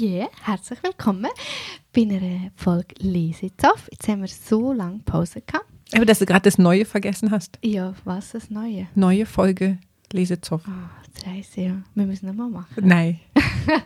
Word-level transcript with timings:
Yeah, 0.00 0.28
herzlich 0.44 0.80
willkommen 0.84 1.26
bei 1.92 2.02
einer 2.02 2.52
Folge 2.54 2.94
Lesezoff. 3.00 3.88
Jetzt 3.90 4.06
haben 4.06 4.20
wir 4.20 4.28
so 4.28 4.72
lange 4.72 5.00
Pause 5.00 5.40
gehabt. 5.40 5.66
Aber 5.92 6.06
dass 6.06 6.20
du 6.20 6.26
gerade 6.26 6.42
das 6.42 6.56
Neue 6.56 6.84
vergessen 6.84 7.32
hast. 7.32 7.58
Ja, 7.64 7.92
was 8.04 8.30
das 8.30 8.48
Neue? 8.48 8.86
Neue 8.94 9.26
Folge 9.26 9.78
Lesezoff. 10.12 10.62
Oh, 10.68 11.10
das 11.12 11.26
heisst 11.26 11.56
ja, 11.56 11.82
wir 11.96 12.06
müssen 12.06 12.26
nochmal 12.26 12.48
machen. 12.48 12.86
Nein. 12.86 13.18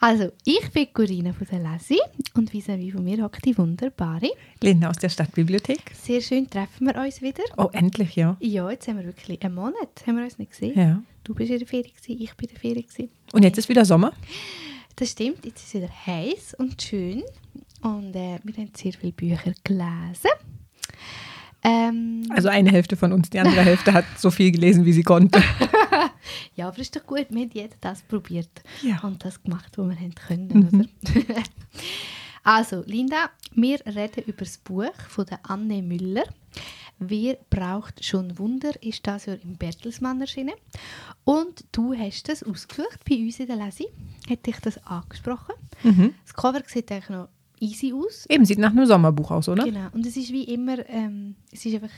Also, 0.00 0.32
ich 0.44 0.70
bin 0.70 0.86
Corinna 0.92 1.32
von 1.32 1.46
der 1.50 1.60
Lesi 1.60 1.98
und 2.34 2.50
vis-à-vis 2.52 2.92
von 2.92 3.02
mir 3.02 3.22
hockt 3.24 3.42
die 3.42 3.56
wunderbare. 3.56 4.28
Linda 4.60 4.90
aus 4.90 4.98
der 4.98 5.08
Stadtbibliothek. 5.08 5.92
Sehr 5.94 6.20
schön 6.20 6.50
treffen 6.50 6.88
wir 6.88 7.02
uns 7.02 7.22
wieder. 7.22 7.42
Oh, 7.56 7.70
endlich, 7.72 8.14
ja. 8.14 8.36
Ja, 8.38 8.70
jetzt 8.70 8.86
haben 8.86 8.98
wir 8.98 9.06
wirklich 9.06 9.42
einen 9.42 9.54
Monat, 9.54 10.04
haben 10.06 10.16
wir 10.16 10.24
uns 10.24 10.38
nicht 10.38 10.50
gesehen. 10.50 10.78
Ja. 10.78 11.02
Du 11.22 11.32
bist 11.32 11.50
in 11.50 11.58
der 11.58 11.66
gewesen, 11.66 11.94
ich 12.06 12.34
bin 12.34 12.50
in 12.50 12.74
der 12.74 12.82
gewesen. 12.82 13.08
Und 13.32 13.44
jetzt 13.44 13.56
ist 13.56 13.70
wieder 13.70 13.86
Sommer. 13.86 14.12
Das 14.96 15.10
stimmt, 15.10 15.44
jetzt 15.44 15.58
ist 15.60 15.68
es 15.68 15.74
wieder 15.74 15.90
heiß 16.06 16.54
und 16.54 16.80
schön. 16.80 17.22
Und 17.82 18.14
äh, 18.14 18.38
wir 18.42 18.54
haben 18.56 18.70
sehr 18.76 18.92
viele 18.92 19.12
Bücher 19.12 19.52
gelesen. 19.64 20.30
Ähm, 21.62 22.26
Also 22.30 22.48
eine 22.48 22.70
Hälfte 22.70 22.96
von 22.96 23.12
uns, 23.12 23.30
die 23.30 23.38
andere 23.40 23.62
Hälfte 23.62 23.92
hat 23.92 24.04
so 24.16 24.30
viel 24.30 24.52
gelesen, 24.52 24.84
wie 24.84 24.92
sie 24.92 25.02
konnte. 25.02 25.42
ja, 26.56 26.68
aber 26.68 26.78
ist 26.78 26.94
doch 26.94 27.04
gut, 27.06 27.26
wir 27.30 27.42
haben 27.42 27.50
jeder 27.52 27.74
das 27.80 28.02
probiert 28.02 28.62
Ja. 28.82 29.00
und 29.02 29.24
das 29.24 29.42
gemacht, 29.42 29.72
was 29.76 29.88
wir 29.88 29.96
haben 29.96 30.14
können, 30.14 30.68
oder? 31.12 31.24
also, 32.44 32.82
Linda, 32.86 33.30
wir 33.52 33.80
reden 33.86 34.24
über 34.26 34.44
das 34.44 34.58
Buch 34.58 34.92
von 35.08 35.26
der 35.26 35.40
Anne 35.42 35.82
Müller. 35.82 36.24
Wer 36.98 37.38
braucht 37.50 38.04
schon 38.04 38.38
Wunder, 38.38 38.70
ist 38.82 39.06
das 39.06 39.26
Jahr 39.26 39.38
im 39.42 39.56
Bertelsmann 39.56 40.20
erschienen. 40.20 40.54
Und 41.24 41.64
du 41.72 41.94
hast 41.94 42.28
das 42.28 42.42
ausgesucht 42.42 43.00
bei 43.08 43.16
uns 43.16 43.40
in 43.40 43.46
der 43.48 43.56
Lesi. 43.56 43.86
Hat 44.28 44.46
dich 44.46 44.56
das 44.60 44.78
angesprochen? 44.86 45.54
Mhm. 45.82 46.14
Das 46.24 46.34
Cover 46.34 46.62
sieht 46.66 46.90
eigentlich 46.92 47.10
noch 47.10 47.28
easy 47.60 47.92
aus. 47.92 48.26
Eben, 48.28 48.44
sieht 48.44 48.58
nach 48.58 48.70
einem 48.70 48.86
Sommerbuch 48.86 49.30
aus, 49.32 49.48
oder? 49.48 49.64
Genau. 49.64 49.88
Und 49.92 50.06
es 50.06 50.16
ist 50.16 50.32
wie 50.32 50.44
immer, 50.44 50.88
ähm, 50.88 51.36
es 51.50 51.66
ist 51.66 51.74
einfach 51.74 51.90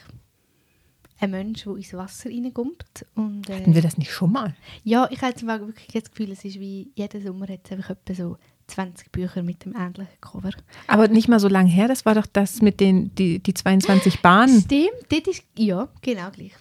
ein 1.18 1.30
Mensch, 1.30 1.64
der 1.64 1.76
ins 1.76 1.92
Wasser 1.94 2.30
reinkommt. 2.30 3.06
Und, 3.14 3.48
äh, 3.48 3.56
Hatten 3.56 3.74
wir 3.74 3.82
das 3.82 3.98
nicht 3.98 4.10
schon 4.12 4.32
mal? 4.32 4.54
ja, 4.84 5.08
ich 5.10 5.20
habe 5.20 5.30
jetzt 5.30 5.42
mal 5.42 5.60
wirklich 5.60 5.88
das 5.88 6.10
Gefühl, 6.10 6.32
es 6.32 6.44
ist 6.44 6.60
wie 6.60 6.90
jeden 6.94 7.22
Sommer 7.22 7.48
hat 7.48 7.60
es 7.64 7.72
einfach 7.72 7.96
so 8.14 8.36
20 8.68 9.12
Bücher 9.12 9.42
mit 9.42 9.64
dem 9.64 9.74
ähnlichen 9.76 10.20
Cover. 10.20 10.50
Aber 10.86 11.08
nicht 11.08 11.28
mal 11.28 11.38
so 11.40 11.48
lange 11.48 11.70
her, 11.70 11.88
das 11.88 12.04
war 12.04 12.14
doch 12.14 12.26
das 12.26 12.62
mit 12.62 12.80
den 12.80 13.14
die, 13.14 13.38
die 13.38 13.54
22 13.54 14.20
Bahnen. 14.22 14.60
Stimmt, 14.62 14.90
dort 15.08 15.28
ist, 15.28 15.42
ja, 15.56 15.88
genau 16.02 16.30
gleich. 16.30 16.52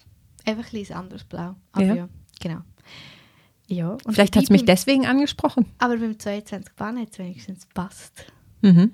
Einfach 0.45 0.71
ein 0.71 0.91
anderes 0.95 1.23
Blau. 1.23 1.55
Aber 1.71 1.83
ja, 1.85 1.95
Ja. 1.95 2.09
genau. 2.39 2.59
Ja, 3.67 3.97
Vielleicht 4.07 4.35
hat 4.35 4.43
es 4.43 4.49
mich 4.51 4.61
beim- 4.61 4.67
deswegen 4.67 5.05
angesprochen. 5.07 5.65
Aber 5.79 5.97
beim 5.97 6.19
22 6.19 6.75
Bahn 6.75 6.99
hat 6.99 7.09
es 7.11 7.17
wenigstens 7.17 7.65
passt. 7.73 8.25
Mhm. 8.61 8.91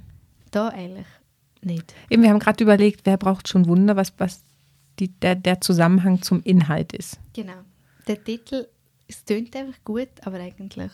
Da 0.52 0.70
eigentlich 0.70 1.06
nicht. 1.62 1.94
Eben, 2.10 2.24
wir 2.24 2.30
haben 2.30 2.40
gerade 2.40 2.64
überlegt, 2.64 3.02
wer 3.06 3.18
braucht 3.18 3.50
schon 3.50 3.68
Wunder, 3.68 3.98
was, 3.98 4.14
was 4.18 4.42
die, 5.00 5.10
der, 5.10 5.36
der 5.36 5.60
Zusammenhang 5.60 6.22
zum 6.22 6.42
Inhalt 6.44 6.94
ist. 6.94 7.20
Genau. 7.34 7.54
Der 8.08 8.24
Titel, 8.24 8.68
es 9.10 9.26
tönt 9.26 9.54
einfach 9.58 9.78
gut, 9.84 10.08
aber 10.24 10.38
eigentlich, 10.40 10.92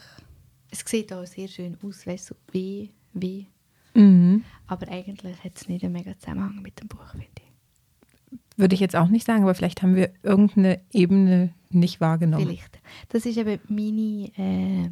es 0.86 0.90
sieht 0.92 1.12
auch 1.14 1.26
sehr 1.26 1.48
schön 1.48 1.78
aus, 1.84 2.06
weißt 2.06 2.30
du, 2.30 2.34
so 2.34 2.40
wie, 2.52 2.92
wie. 3.14 3.48
Mhm. 3.94 4.44
Aber 4.68 4.88
eigentlich 4.90 5.44
hat 5.44 5.54
es 5.56 5.68
nicht 5.68 5.84
einen 5.84 5.94
mega 5.94 6.18
Zusammenhang 6.20 6.62
mit 6.62 6.80
dem 6.80 6.88
Buch, 6.88 7.12
finde 7.12 7.26
ich. 7.38 8.38
Würde 8.58 8.74
ich 8.76 8.82
jetzt 8.82 8.96
auch 8.96 9.08
nicht 9.08 9.26
sagen, 9.26 9.44
aber 9.44 9.54
vielleicht 9.56 9.82
haben 9.82 9.96
wir 9.96 10.12
irgendeine 10.24 10.82
Ebene 10.92 11.54
nicht 11.70 12.02
wahrgenommen. 12.02 12.46
Vielleicht. 12.46 12.80
Das 13.10 13.26
ist 13.26 13.38
eben 13.38 13.60
meine, 13.68 14.32
äh, 14.38 14.90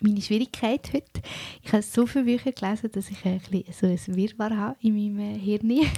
meine 0.00 0.22
Schwierigkeit 0.22 0.92
heute. 0.92 1.22
Ich 1.62 1.72
habe 1.72 1.82
so 1.82 2.06
viele 2.06 2.24
Bücher 2.24 2.52
gelesen, 2.52 2.90
dass 2.92 3.10
ich 3.10 3.24
ein 3.24 3.40
bisschen 3.50 3.96
so 3.98 4.12
ein 4.12 4.16
Wirrwarr 4.16 4.56
habe 4.56 4.76
in 4.80 4.94
meinem 4.94 5.34
äh, 5.34 5.38
Hirn. 5.38 5.72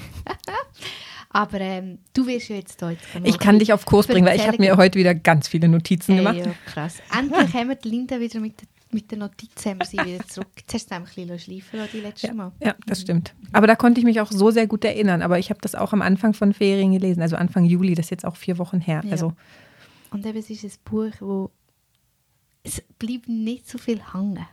Aber 1.31 1.61
ähm, 1.61 1.99
du 2.15 2.27
wirst 2.27 2.49
ja 2.49 2.57
jetzt 2.57 2.81
mal 2.81 2.97
Ich 3.25 3.39
kann 3.39 3.59
dich 3.59 3.73
auf 3.73 3.85
Kurs 3.85 4.07
bringen, 4.07 4.27
weil 4.27 4.37
ich 4.39 4.47
habe 4.47 4.59
mir 4.59 4.77
heute 4.79 4.99
wieder 4.99 5.15
ganz 5.15 5.49
viele 5.49 5.69
Notizen 5.69 6.17
gemacht. 6.17 6.37
ja, 6.37 6.55
krass. 6.67 6.97
Endlich 7.17 7.53
haben 7.53 7.69
wir 7.69 7.75
die 7.77 7.89
Linda 7.91 8.19
wieder 8.19 8.41
mit, 8.41 8.59
der- 8.61 8.69
mit 8.93 9.11
den 9.11 9.19
Notizen 9.21 9.71
haben 9.71 9.79
wir 9.81 9.87
sie 9.87 9.99
wieder 9.99 10.27
zurück. 10.27 10.49
Jetzt 10.59 10.75
hast 10.75 10.91
du 10.91 10.95
es 10.95 11.01
ein 11.01 11.05
bisschen 11.05 11.39
schleifen 11.39 11.79
lassen, 11.79 11.91
die 11.93 12.01
letzte 12.01 12.35
Mal. 12.35 12.53
Ja, 12.63 12.75
das 12.87 13.01
stimmt. 13.01 13.35
Aber 13.53 13.67
da 13.67 13.75
konnte 13.77 14.01
ich 14.01 14.05
mich 14.05 14.21
auch 14.21 14.31
so 14.31 14.51
sehr 14.51 14.67
gut 14.67 14.85
erinnern. 14.85 15.23
Aber 15.23 15.39
ich 15.39 15.51
habe 15.51 15.61
das 15.61 15.75
auch 15.75 15.93
am 15.93 16.03
Anfang 16.03 16.35
von 16.35 16.53
Ferien 16.53 16.93
gelesen, 16.93 17.21
also 17.23 17.37
Anfang 17.37 17.65
Juli, 17.65 17.95
das 17.95 18.07
ist 18.07 18.11
jetzt 18.11 18.25
auch 18.25 18.37
vier 18.37 18.59
Wochen 18.59 18.81
her. 18.81 19.03
Ja. 19.05 19.11
Also 19.11 19.33
Und 20.11 20.25
eben, 20.25 20.39
es 20.39 20.51
ist 20.51 20.65
ein 20.65 20.71
Buch, 20.85 21.13
wo 21.21 21.51
es 22.63 22.83
bleibt 22.99 23.29
nicht 23.29 23.69
so 23.69 23.79
viel 23.79 24.01
hängen. 24.13 24.47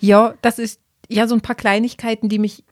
ja, 0.00 0.34
das 0.42 0.58
ist 0.58 0.80
ja 1.08 1.26
so 1.28 1.34
ein 1.34 1.40
paar 1.40 1.56
Kleinigkeiten, 1.56 2.28
die 2.28 2.38
mich 2.38 2.64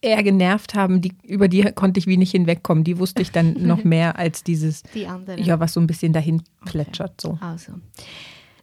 eher 0.00 0.22
genervt 0.22 0.74
haben, 0.74 1.00
die, 1.00 1.12
über 1.24 1.48
die 1.48 1.62
konnte 1.72 1.98
ich 1.98 2.06
wie 2.06 2.16
nicht 2.16 2.30
hinwegkommen. 2.32 2.84
Die 2.84 2.98
wusste 2.98 3.22
ich 3.22 3.32
dann 3.32 3.54
noch 3.66 3.84
mehr 3.84 4.18
als 4.18 4.44
dieses, 4.44 4.82
Die 4.94 5.02
ja, 5.02 5.60
was 5.60 5.72
so 5.72 5.80
ein 5.80 5.86
bisschen 5.86 6.12
dahin 6.12 6.42
plätschert. 6.64 7.20
So. 7.20 7.38
Also, 7.40 7.72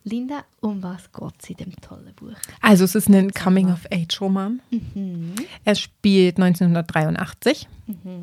Linda, 0.06 0.44
um 0.60 0.84
was 0.84 1.12
geht 1.12 1.34
es 1.42 1.50
in 1.50 1.58
dem 1.58 1.76
tollen 1.82 2.14
Buch? 2.16 2.34
Also 2.62 2.84
es 2.84 2.94
ist 2.96 3.08
ein 3.10 3.32
Coming-of-Age-Roman. 3.32 4.62
Mhm. 4.70 5.34
Er 5.64 5.76
spielt 5.76 6.38
1983 6.38 7.68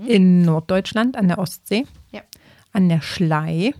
in 0.07 0.43
Norddeutschland 0.43 1.17
an 1.17 1.29
der 1.29 1.39
Ostsee, 1.39 1.87
Ja. 2.13 2.21
an 2.73 2.89
der 2.89 3.01
Schlei. 3.01 3.73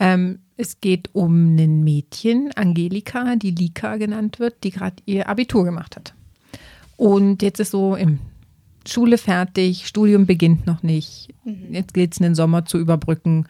Ähm, 0.00 0.40
es 0.56 0.80
geht 0.80 1.10
um 1.14 1.54
ein 1.56 1.84
Mädchen, 1.84 2.50
Angelika, 2.54 3.36
die 3.36 3.50
Lika 3.52 3.96
genannt 3.96 4.38
wird, 4.40 4.64
die 4.64 4.70
gerade 4.70 4.96
ihr 5.06 5.28
Abitur 5.28 5.64
gemacht 5.64 5.96
hat. 5.96 6.14
Und 6.96 7.42
jetzt 7.42 7.60
ist 7.60 7.70
so 7.72 7.94
im 7.94 8.18
Schule 8.86 9.18
fertig, 9.18 9.86
Studium 9.86 10.26
beginnt 10.26 10.66
noch 10.66 10.82
nicht. 10.82 11.28
Jetzt 11.70 11.94
gilt 11.94 12.14
es, 12.14 12.20
einen 12.20 12.34
Sommer 12.34 12.66
zu 12.66 12.78
überbrücken 12.78 13.46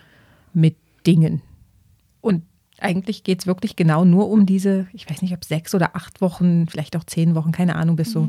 mit 0.53 0.77
Dingen. 1.07 1.43
Und 2.21 2.43
eigentlich 2.81 3.25
geht 3.25 3.41
es 3.41 3.47
wirklich 3.47 3.77
genau 3.77 4.05
nur 4.05 4.29
um 4.31 4.47
diese, 4.47 4.87
ich 4.93 5.09
weiß 5.09 5.23
nicht, 5.23 5.33
ob 5.35 5.45
sechs 5.45 5.75
oder 5.75 5.95
acht 5.97 6.21
Wochen, 6.21 6.67
vielleicht 6.67 6.97
auch 6.97 7.05
zehn 7.05 7.35
Wochen, 7.35 7.53
keine 7.53 7.77
Ahnung, 7.77 7.97
bis 7.97 8.13
so 8.13 8.29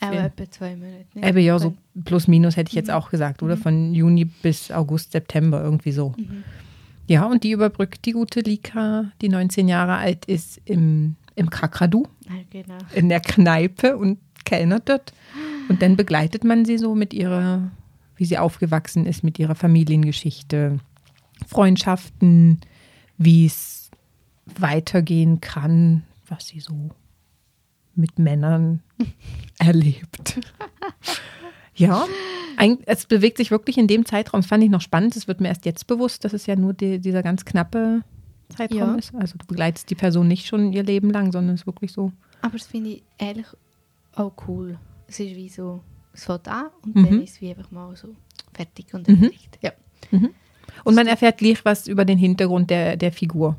Aber 0.00 0.14
Ja. 0.14 0.26
etwa 0.26 0.50
zwei 0.50 0.76
Monate. 0.76 1.04
nicht? 1.14 1.26
Eben 1.26 1.38
ja, 1.38 1.58
so 1.58 1.74
plus 2.04 2.28
minus 2.28 2.56
hätte 2.56 2.68
ich 2.68 2.74
jetzt 2.74 2.90
auch 2.90 3.10
gesagt, 3.10 3.42
oder? 3.42 3.56
Von 3.56 3.94
Juni 3.94 4.24
bis 4.26 4.70
August, 4.70 5.12
September, 5.12 5.62
irgendwie 5.62 5.92
so. 5.92 6.14
Ja, 7.08 7.24
und 7.26 7.42
die 7.42 7.52
überbrückt 7.52 8.04
die 8.04 8.12
gute 8.12 8.40
Lika, 8.40 9.10
die 9.22 9.28
19 9.30 9.66
Jahre 9.66 9.96
alt 9.96 10.26
ist, 10.26 10.60
im, 10.66 11.16
im 11.34 11.48
Kakradu, 11.50 12.04
Ja, 12.28 12.34
genau. 12.50 12.78
in 12.94 13.08
der 13.08 13.20
Kneipe 13.20 13.96
und 13.96 14.18
kellnert 14.44 14.88
dort. 14.88 15.12
Und 15.68 15.82
dann 15.82 15.96
begleitet 15.96 16.44
man 16.44 16.64
sie 16.64 16.78
so 16.78 16.94
mit 16.94 17.12
ihrer, 17.14 17.70
wie 18.16 18.24
sie 18.26 18.38
aufgewachsen 18.38 19.06
ist, 19.06 19.24
mit 19.24 19.38
ihrer 19.38 19.54
Familiengeschichte, 19.54 20.78
Freundschaften, 21.46 22.60
wie 23.16 23.46
es 23.46 23.77
weitergehen 24.58 25.40
kann, 25.40 26.04
was 26.26 26.46
sie 26.48 26.60
so 26.60 26.90
mit 27.94 28.18
Männern 28.18 28.82
erlebt. 29.58 30.40
Ja, 31.74 32.06
ein- 32.56 32.78
es 32.86 33.06
bewegt 33.06 33.36
sich 33.38 33.50
wirklich 33.50 33.78
in 33.78 33.86
dem 33.86 34.04
Zeitraum, 34.04 34.40
das 34.40 34.48
fand 34.48 34.64
ich 34.64 34.70
noch 34.70 34.80
spannend. 34.80 35.14
Es 35.16 35.28
wird 35.28 35.40
mir 35.40 35.48
erst 35.48 35.64
jetzt 35.64 35.86
bewusst, 35.86 36.24
dass 36.24 36.32
es 36.32 36.46
ja 36.46 36.56
nur 36.56 36.72
die, 36.74 36.98
dieser 36.98 37.22
ganz 37.22 37.44
knappe 37.44 38.02
Zeitraum 38.48 38.78
Ja. 38.78 38.94
ist. 38.94 39.14
Also 39.14 39.36
du 39.38 39.46
begleitest 39.46 39.90
die 39.90 39.94
Person 39.94 40.26
nicht 40.26 40.46
schon 40.46 40.72
ihr 40.72 40.82
Leben 40.82 41.10
lang, 41.10 41.30
sondern 41.32 41.54
es 41.54 41.62
ist 41.62 41.66
wirklich 41.66 41.92
so. 41.92 42.12
Aber 42.40 42.56
das 42.58 42.66
finde 42.66 42.90
ich 42.90 43.02
ehrlich 43.18 43.46
auch 44.14 44.32
cool. 44.48 44.78
Es 45.06 45.20
ist 45.20 45.36
wie 45.36 45.48
so, 45.48 45.82
es 46.12 46.24
fängt 46.24 46.48
an 46.48 46.66
und 46.82 46.96
Mhm. 46.96 47.04
dann 47.04 47.22
ist 47.22 47.34
es 47.34 47.40
wie 47.40 47.50
einfach 47.50 47.70
mal 47.70 47.94
so 47.96 48.08
fertig 48.54 48.92
und 48.94 49.06
Mhm. 49.06 49.14
erledigt. 49.16 49.58
Ja. 49.62 49.72
Und 50.84 50.94
man 50.94 51.06
erfährt 51.06 51.38
gleich 51.38 51.64
was 51.64 51.86
über 51.86 52.04
den 52.04 52.18
Hintergrund 52.18 52.70
der, 52.70 52.96
der 52.96 53.12
Figur. 53.12 53.56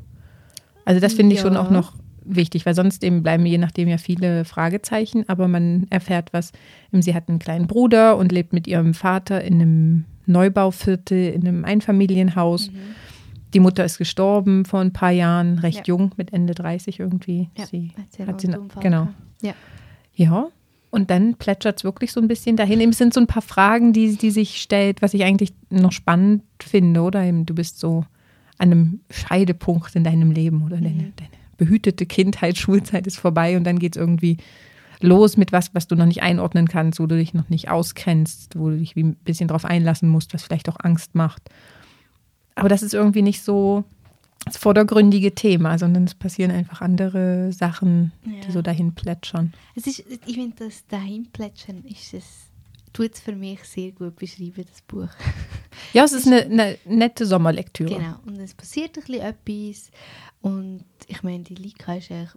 Also 0.90 1.00
das 1.00 1.12
finde 1.14 1.34
ich 1.34 1.40
schon 1.40 1.54
Ja. 1.54 1.60
auch 1.62 1.70
noch 1.70 1.92
wichtig, 2.24 2.66
weil 2.66 2.74
sonst 2.74 3.02
eben 3.04 3.22
bleiben 3.22 3.46
je 3.46 3.58
nachdem 3.58 3.88
ja 3.88 3.96
viele 3.98 4.44
Fragezeichen, 4.44 5.24
aber 5.28 5.48
man 5.48 5.86
erfährt 5.90 6.32
was. 6.32 6.52
Sie 6.92 7.14
hat 7.14 7.28
einen 7.28 7.38
kleinen 7.38 7.66
Bruder 7.66 8.16
und 8.16 8.32
lebt 8.32 8.52
mit 8.52 8.66
ihrem 8.66 8.94
Vater 8.94 9.42
in 9.42 9.54
einem 9.54 10.04
Neubauviertel, 10.26 11.32
in 11.32 11.46
einem 11.46 11.64
Einfamilienhaus. 11.64 12.70
Die 13.54 13.60
Mutter 13.60 13.84
ist 13.84 13.98
gestorben 13.98 14.64
vor 14.64 14.80
ein 14.80 14.92
paar 14.92 15.10
Jahren, 15.10 15.58
recht 15.60 15.78
Ja. 15.88 15.94
jung, 15.94 16.12
mit 16.16 16.32
Ende 16.32 16.54
30 16.54 17.00
irgendwie. 17.00 17.48
Ja, 17.56 17.66
sie, 17.66 17.90
hat 18.26 18.40
sie 18.40 18.48
genau. 18.80 19.08
Ja. 19.42 19.54
Ja, 20.14 20.48
und 20.90 21.10
dann 21.10 21.34
plätschert 21.36 21.78
es 21.78 21.84
wirklich 21.84 22.12
so 22.12 22.20
ein 22.20 22.28
bisschen 22.28 22.56
dahin. 22.56 22.80
Eben, 22.80 22.90
Es 22.90 22.98
sind 22.98 23.14
so 23.14 23.20
ein 23.20 23.26
paar 23.26 23.42
Fragen, 23.42 23.92
die, 23.92 24.16
die 24.16 24.30
sich 24.30 24.60
stellt, 24.60 25.02
was 25.02 25.14
ich 25.14 25.24
eigentlich 25.24 25.52
noch 25.70 25.92
spannend 25.92 26.42
finde, 26.60 27.00
oder? 27.02 27.24
Eben, 27.24 27.46
du 27.46 27.54
bist 27.54 27.78
so 27.80 28.04
einem 28.60 29.00
Scheidepunkt 29.10 29.96
in 29.96 30.04
deinem 30.04 30.30
Leben, 30.30 30.62
oder? 30.64 30.76
Deine, 30.76 31.12
deine 31.16 31.30
behütete 31.56 32.06
Kindheit, 32.06 32.56
Schulzeit 32.58 33.06
ist 33.06 33.18
vorbei 33.18 33.56
und 33.56 33.64
dann 33.64 33.78
geht 33.78 33.96
es 33.96 34.00
irgendwie 34.00 34.36
los 35.00 35.36
mit 35.36 35.50
was, 35.52 35.74
was 35.74 35.86
du 35.88 35.94
noch 35.96 36.06
nicht 36.06 36.22
einordnen 36.22 36.68
kannst, 36.68 37.00
wo 37.00 37.06
du 37.06 37.16
dich 37.16 37.32
noch 37.34 37.48
nicht 37.48 37.70
auskennst, 37.70 38.58
wo 38.58 38.68
du 38.70 38.76
dich 38.78 38.96
wie 38.96 39.02
ein 39.04 39.14
bisschen 39.16 39.48
drauf 39.48 39.64
einlassen 39.64 40.08
musst, 40.08 40.34
was 40.34 40.42
vielleicht 40.42 40.68
auch 40.68 40.76
Angst 40.80 41.14
macht. 41.14 41.48
Aber 42.54 42.68
das 42.68 42.82
ist 42.82 42.92
irgendwie 42.94 43.22
nicht 43.22 43.42
so 43.42 43.84
das 44.44 44.56
vordergründige 44.56 45.34
Thema, 45.34 45.78
sondern 45.78 46.04
es 46.04 46.14
passieren 46.14 46.50
einfach 46.50 46.80
andere 46.80 47.52
Sachen, 47.52 48.12
Ja. 48.24 48.40
die 48.46 48.52
so 48.52 48.62
dahin 48.62 48.94
plätschern. 48.94 49.52
Es 49.74 49.86
ist, 49.86 50.02
ich 50.26 50.34
finde, 50.34 50.64
das 50.64 50.86
Dahinplätschern 50.86 51.84
ist 51.84 52.14
es, 52.14 52.24
tut 52.92 53.14
es 53.14 53.20
für 53.20 53.36
mich 53.36 53.62
sehr 53.64 53.92
gut 53.92 54.16
beschreiben, 54.16 54.64
das 54.68 54.80
Buch. 54.82 55.08
Ja, 55.92 56.04
es 56.04 56.12
ist 56.12 56.26
eine, 56.26 56.42
eine 56.42 56.78
nette 56.84 57.26
Sommerlektüre. 57.26 57.94
Genau. 57.96 58.16
Und 58.26 58.38
es 58.40 58.54
passiert 58.54 58.96
ein 58.98 59.04
bisschen 59.04 59.22
etwas. 59.22 59.90
Und 60.40 60.84
ich 61.06 61.22
meine, 61.22 61.44
die 61.44 61.54
Lika 61.54 61.94
ist 61.94 62.10
eigentlich, 62.10 62.30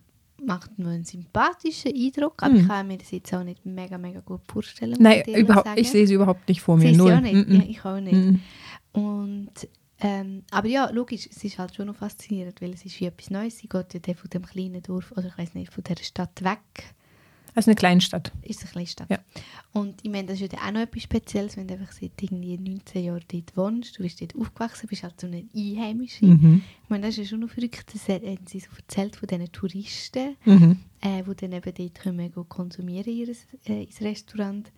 macht 0.44 0.78
mir 0.78 0.90
einen 0.90 1.06
sympathischen 1.06 1.94
Eindruck, 1.96 2.44
aber 2.44 2.54
Mhm. 2.54 2.60
ich 2.62 2.68
kann 2.68 2.88
mir 2.88 2.98
das 2.98 3.12
jetzt 3.12 3.34
auch 3.34 3.44
nicht 3.44 3.66
mega, 3.66 3.98
mega 3.98 4.20
gut 4.20 4.42
vorstellen. 4.48 4.96
Nein, 5.00 5.24
überhaupt, 5.28 5.68
sagen. 5.68 5.80
ich 5.80 5.90
sehe 5.90 6.06
sie 6.06 6.16
überhaupt 6.16 6.48
nicht 6.50 6.62
vor 6.62 6.76
mir. 6.78 6.92
Sie 6.92 6.98
Null. 6.98 7.14
auch 7.14 7.22
nicht. 7.22 7.34
Mm-mm. 7.36 7.56
Ja, 7.56 7.64
ich 7.70 7.86
auch 7.86 8.00
nicht. 8.00 8.40
Und, 8.92 9.52
ähm, 10.02 10.44
aber 10.52 10.68
ja, 10.68 10.90
logisch, 10.90 11.28
es 11.32 11.44
ist 11.44 11.58
halt 11.58 11.76
schon 11.76 11.88
noch 11.88 11.96
faszinierend, 11.96 12.62
weil 12.62 12.74
es 12.74 12.84
ist 12.86 13.00
wie 13.00 13.06
etwas 13.06 13.30
Neues. 13.30 13.58
Sie 13.60 13.70
geht 13.70 14.08
ja 14.08 14.14
von 14.14 14.30
dem 14.30 14.46
kleinen 14.46 14.82
Dorf, 14.84 15.12
oder 15.14 15.28
ich 15.28 15.38
weiß 15.38 15.54
nicht, 15.54 15.72
von 15.72 15.84
der 15.84 15.96
Stadt 16.04 16.44
weg. 16.44 16.94
Das 17.56 17.64
ist 17.64 17.68
eine 17.68 17.76
Kleinstadt. 17.76 18.32
Ist 18.42 18.62
eine 18.62 18.72
kleine 18.72 18.88
Stadt. 18.88 19.10
Ja. 19.10 19.20
Und 19.74 20.00
ich 20.04 20.10
meine, 20.12 20.28
das 20.28 20.42
ist 20.42 20.52
ja 20.54 20.60
auch 20.60 20.72
noch 20.72 20.82
etwas 20.82 21.04
Spezielles, 21.04 21.56
wenn 21.58 21.68
du 21.68 21.76
einfach 21.76 21.92
seit 21.92 22.12
irgendwie 22.22 22.58
19 22.58 23.04
Jahren 23.04 23.24
dort 23.32 23.58
wohnst, 23.58 23.98
du 23.98 24.04
bist 24.04 24.22
dort 24.22 24.36
aufgewachsen, 24.36 24.88
bist 24.88 25.04
halt 25.04 25.20
so 25.20 25.28
eine 25.28 25.44
Einheimische. 25.56 26.26
Mhm. 26.26 26.64
Ich 26.84 26.90
meine, 26.90 27.04
das 27.08 27.12
ist 27.12 27.18
ja 27.18 27.26
schon 27.26 27.42
noch 27.42 27.50
verrückt, 27.50 27.86
das 27.94 28.08
haben 28.08 28.40
sie 28.48 28.60
so 28.60 28.68
erzählt 28.76 29.16
von 29.16 29.28
diesen 29.28 29.52
Touristen, 29.52 30.36
Mhm. 30.46 30.80
äh, 31.02 31.24
die 31.24 31.36
dann 31.36 31.52
eben 31.54 31.74
dort 31.76 32.02
kommen, 32.02 32.32
gehen 32.32 32.50
konsumieren 32.50 33.06
in 33.14 33.28
ihr, 33.28 33.36
äh, 33.68 33.84
ins 33.84 34.02
Restaurant. 34.02 34.72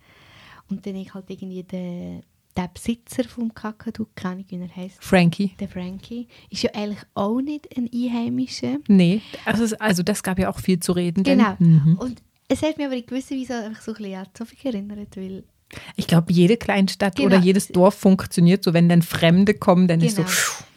Und 0.68 0.84
dann 0.86 0.96
ich 0.96 1.14
halt 1.14 1.30
irgendwie 1.30 1.62
den, 1.62 2.22
der 2.56 2.68
Besitzer 2.68 3.24
vom 3.24 3.54
Kakadu, 3.54 4.06
keine 4.14 4.34
Ahnung, 4.36 4.44
wie 4.48 4.56
er 4.56 4.74
heisst, 4.76 4.96
Frankie. 5.04 5.52
der 5.60 5.68
Frankie, 5.68 6.26
ist 6.50 6.62
ja 6.62 6.70
eigentlich 6.74 7.00
auch 7.14 7.40
nicht 7.40 7.68
ein 7.76 7.88
Einheimischer. 7.92 8.78
Nee, 8.88 9.20
also, 9.44 9.76
also 9.78 10.02
das 10.02 10.22
gab 10.22 10.38
ja 10.38 10.48
auch 10.50 10.58
viel 10.58 10.80
zu 10.80 10.92
reden. 10.92 11.22
Genau. 11.22 11.54
Mhm. 11.58 11.96
Und 12.00 12.22
es 12.48 12.62
hat 12.62 12.76
mich 12.76 12.86
aber 12.86 12.96
in 12.96 13.06
gewisser 13.06 13.34
Weise 13.34 13.54
einfach 13.64 13.82
so 13.82 13.92
ein 13.92 13.96
bisschen 13.98 14.14
an 14.14 14.26
Zofik 14.34 14.64
erinnert, 14.64 15.16
weil 15.16 15.44
Ich 15.96 16.06
glaube, 16.06 16.32
jede 16.32 16.56
Kleinstadt 16.56 17.16
Genau. 17.16 17.28
oder 17.28 17.38
jedes 17.38 17.68
Dorf 17.68 17.94
funktioniert 17.94 18.62
so, 18.64 18.72
wenn 18.72 18.88
dann 18.88 19.02
Fremde 19.02 19.54
kommen, 19.54 19.88
dann 19.88 20.00
ist 20.00 20.16
so. 20.16 20.22
Genau. 20.22 20.32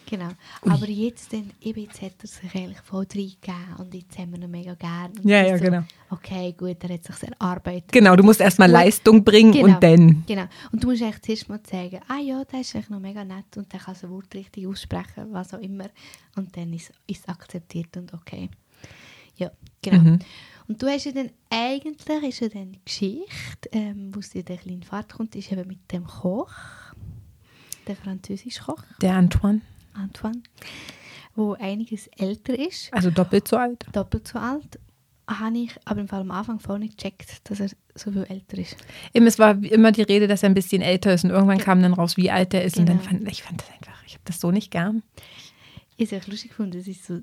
Genau. 0.09 0.29
Ui. 0.65 0.71
Aber 0.71 0.87
jetzt, 0.89 1.31
dann, 1.33 1.51
eben 1.61 1.81
jetzt 1.83 2.01
hat 2.01 2.13
er 2.23 2.27
sich 2.27 2.55
eigentlich 2.55 2.79
voll 2.79 3.05
reingegeben 3.13 3.75
und 3.77 3.93
jetzt 3.93 4.17
haben 4.17 4.31
wir 4.31 4.41
ihn 4.41 4.49
mega 4.49 4.73
gern. 4.73 5.11
Und 5.11 5.23
Ja, 5.29 5.45
ja, 5.45 5.55
so, 5.55 5.63
genau. 5.63 5.83
Okay, 6.09 6.55
gut, 6.57 6.77
er 6.83 6.89
hat 6.95 7.03
sich 7.03 7.15
erarbeitet. 7.39 7.91
Genau, 7.91 8.15
du 8.15 8.23
musst 8.23 8.41
erstmal. 8.41 8.71
Leistung 8.71 9.23
bringen 9.23 9.51
Genau. 9.51 9.65
und 9.67 9.83
dann. 9.83 10.23
Genau. 10.25 10.45
Und 10.71 10.83
du 10.83 10.87
musst 10.89 11.03
echt 11.03 11.23
zuerst 11.23 11.47
mal 11.47 11.59
sagen, 11.69 11.99
ah 12.07 12.17
ja, 12.19 12.43
der 12.43 12.61
ist 12.61 12.73
eigentlich 12.73 12.89
noch 12.89 12.99
mega 12.99 13.23
nett 13.23 13.55
und 13.55 13.71
der 13.71 13.79
kann 13.81 13.93
das 13.93 14.09
Wort 14.09 14.33
richtig 14.33 14.65
aussprechen, 14.65 15.27
was 15.31 15.53
auch 15.53 15.59
immer. 15.59 15.85
Und 16.35 16.57
dann 16.57 16.73
ist 16.73 16.91
es 17.07 17.27
akzeptiert 17.27 17.95
und 17.95 18.11
okay. 18.15 18.49
Ja, 19.39 19.51
genau. 19.81 19.97
Mhm. 20.01 20.19
Und 20.67 20.81
du 20.81 20.87
hast 20.87 21.05
ja 21.05 21.11
dann, 21.11 21.31
eigentlich 21.49 21.97
ist 22.29 22.39
ja 22.41 22.49
dann 22.49 22.71
die 22.73 22.81
Geschichte, 22.85 23.69
ähm, 23.71 24.13
wo 24.13 24.19
es 24.19 24.29
dir 24.29 24.43
in 24.47 24.57
den 24.67 24.83
Fahrt 24.83 25.11
kommt, 25.13 25.35
ist 25.35 25.51
eben 25.51 25.67
mit 25.67 25.91
dem 25.91 26.05
Koch, 26.05 26.51
der 27.87 27.95
französische 27.95 28.61
Koch, 28.63 28.83
Der 29.01 29.15
Antoine, 29.15 29.61
Antoine, 29.93 30.43
wo 31.35 31.53
einiges 31.53 32.07
älter 32.17 32.57
ist, 32.57 32.93
also 32.93 33.09
doppelt 33.09 33.47
so 33.47 33.57
alt. 33.57 33.85
doppelt 33.93 34.27
so 34.27 34.37
alt, 34.37 34.79
habe 35.27 35.57
ich 35.57 35.71
aber 35.85 36.01
im 36.01 36.07
Fall 36.07 36.21
am 36.21 36.31
Anfang 36.31 36.59
voll 36.59 36.79
nicht 36.79 36.97
gecheckt, 36.97 37.49
dass 37.49 37.59
er 37.59 37.69
so 37.95 38.11
viel 38.11 38.23
älter 38.29 38.57
ist. 38.59 38.75
Eben, 39.13 39.25
es 39.25 39.39
war 39.39 39.51
immer 39.63 39.91
die 39.91 40.03
Rede, 40.03 40.27
dass 40.27 40.43
er 40.43 40.49
ein 40.49 40.53
bisschen 40.55 40.81
älter 40.83 41.13
ist 41.13 41.23
und 41.23 41.31
irgendwann 41.31 41.57
Ge- 41.57 41.65
kam 41.65 41.81
dann 41.81 41.93
raus, 41.93 42.15
wie 42.17 42.29
alt 42.31 42.53
er 42.53 42.63
ist. 42.63 42.77
Und 42.77 42.85
dann 42.87 42.97
Genau. 42.99 43.09
fand 43.09 43.27
ich 43.31 43.41
fand 43.43 43.61
das 43.61 43.69
einfach, 43.71 44.03
ich 44.05 44.13
habe 44.13 44.23
das 44.25 44.39
so 44.39 44.51
nicht 44.51 44.69
gern. 44.71 45.01
Ich 45.97 46.09
habe 46.11 46.21
es 46.21 46.27
lustig 46.27 46.49
gefunden, 46.51 46.77
es 46.77 46.87
ist 46.87 47.05
so 47.05 47.19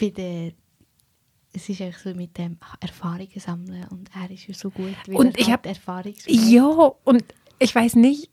bei 0.00 0.10
der 0.10 0.52
es 1.56 1.68
ist 1.68 1.80
eigentlich 1.80 1.96
so 1.98 2.10
mit 2.14 2.36
dem 2.38 2.58
Erfahrungen 2.80 3.28
sammeln 3.36 3.84
und 3.90 4.10
er 4.14 4.30
ist 4.30 4.46
ja 4.46 4.54
so 4.54 4.70
gut, 4.70 4.94
weil 5.06 5.16
Und 5.16 5.34
er 5.36 5.40
ich 5.40 5.46
halt 5.46 5.52
hab- 5.60 5.66
Erfahrung 5.66 6.14
Ja, 6.26 6.64
und 7.04 7.24
ich 7.58 7.74
weiß 7.74 7.96
nicht, 7.96 8.30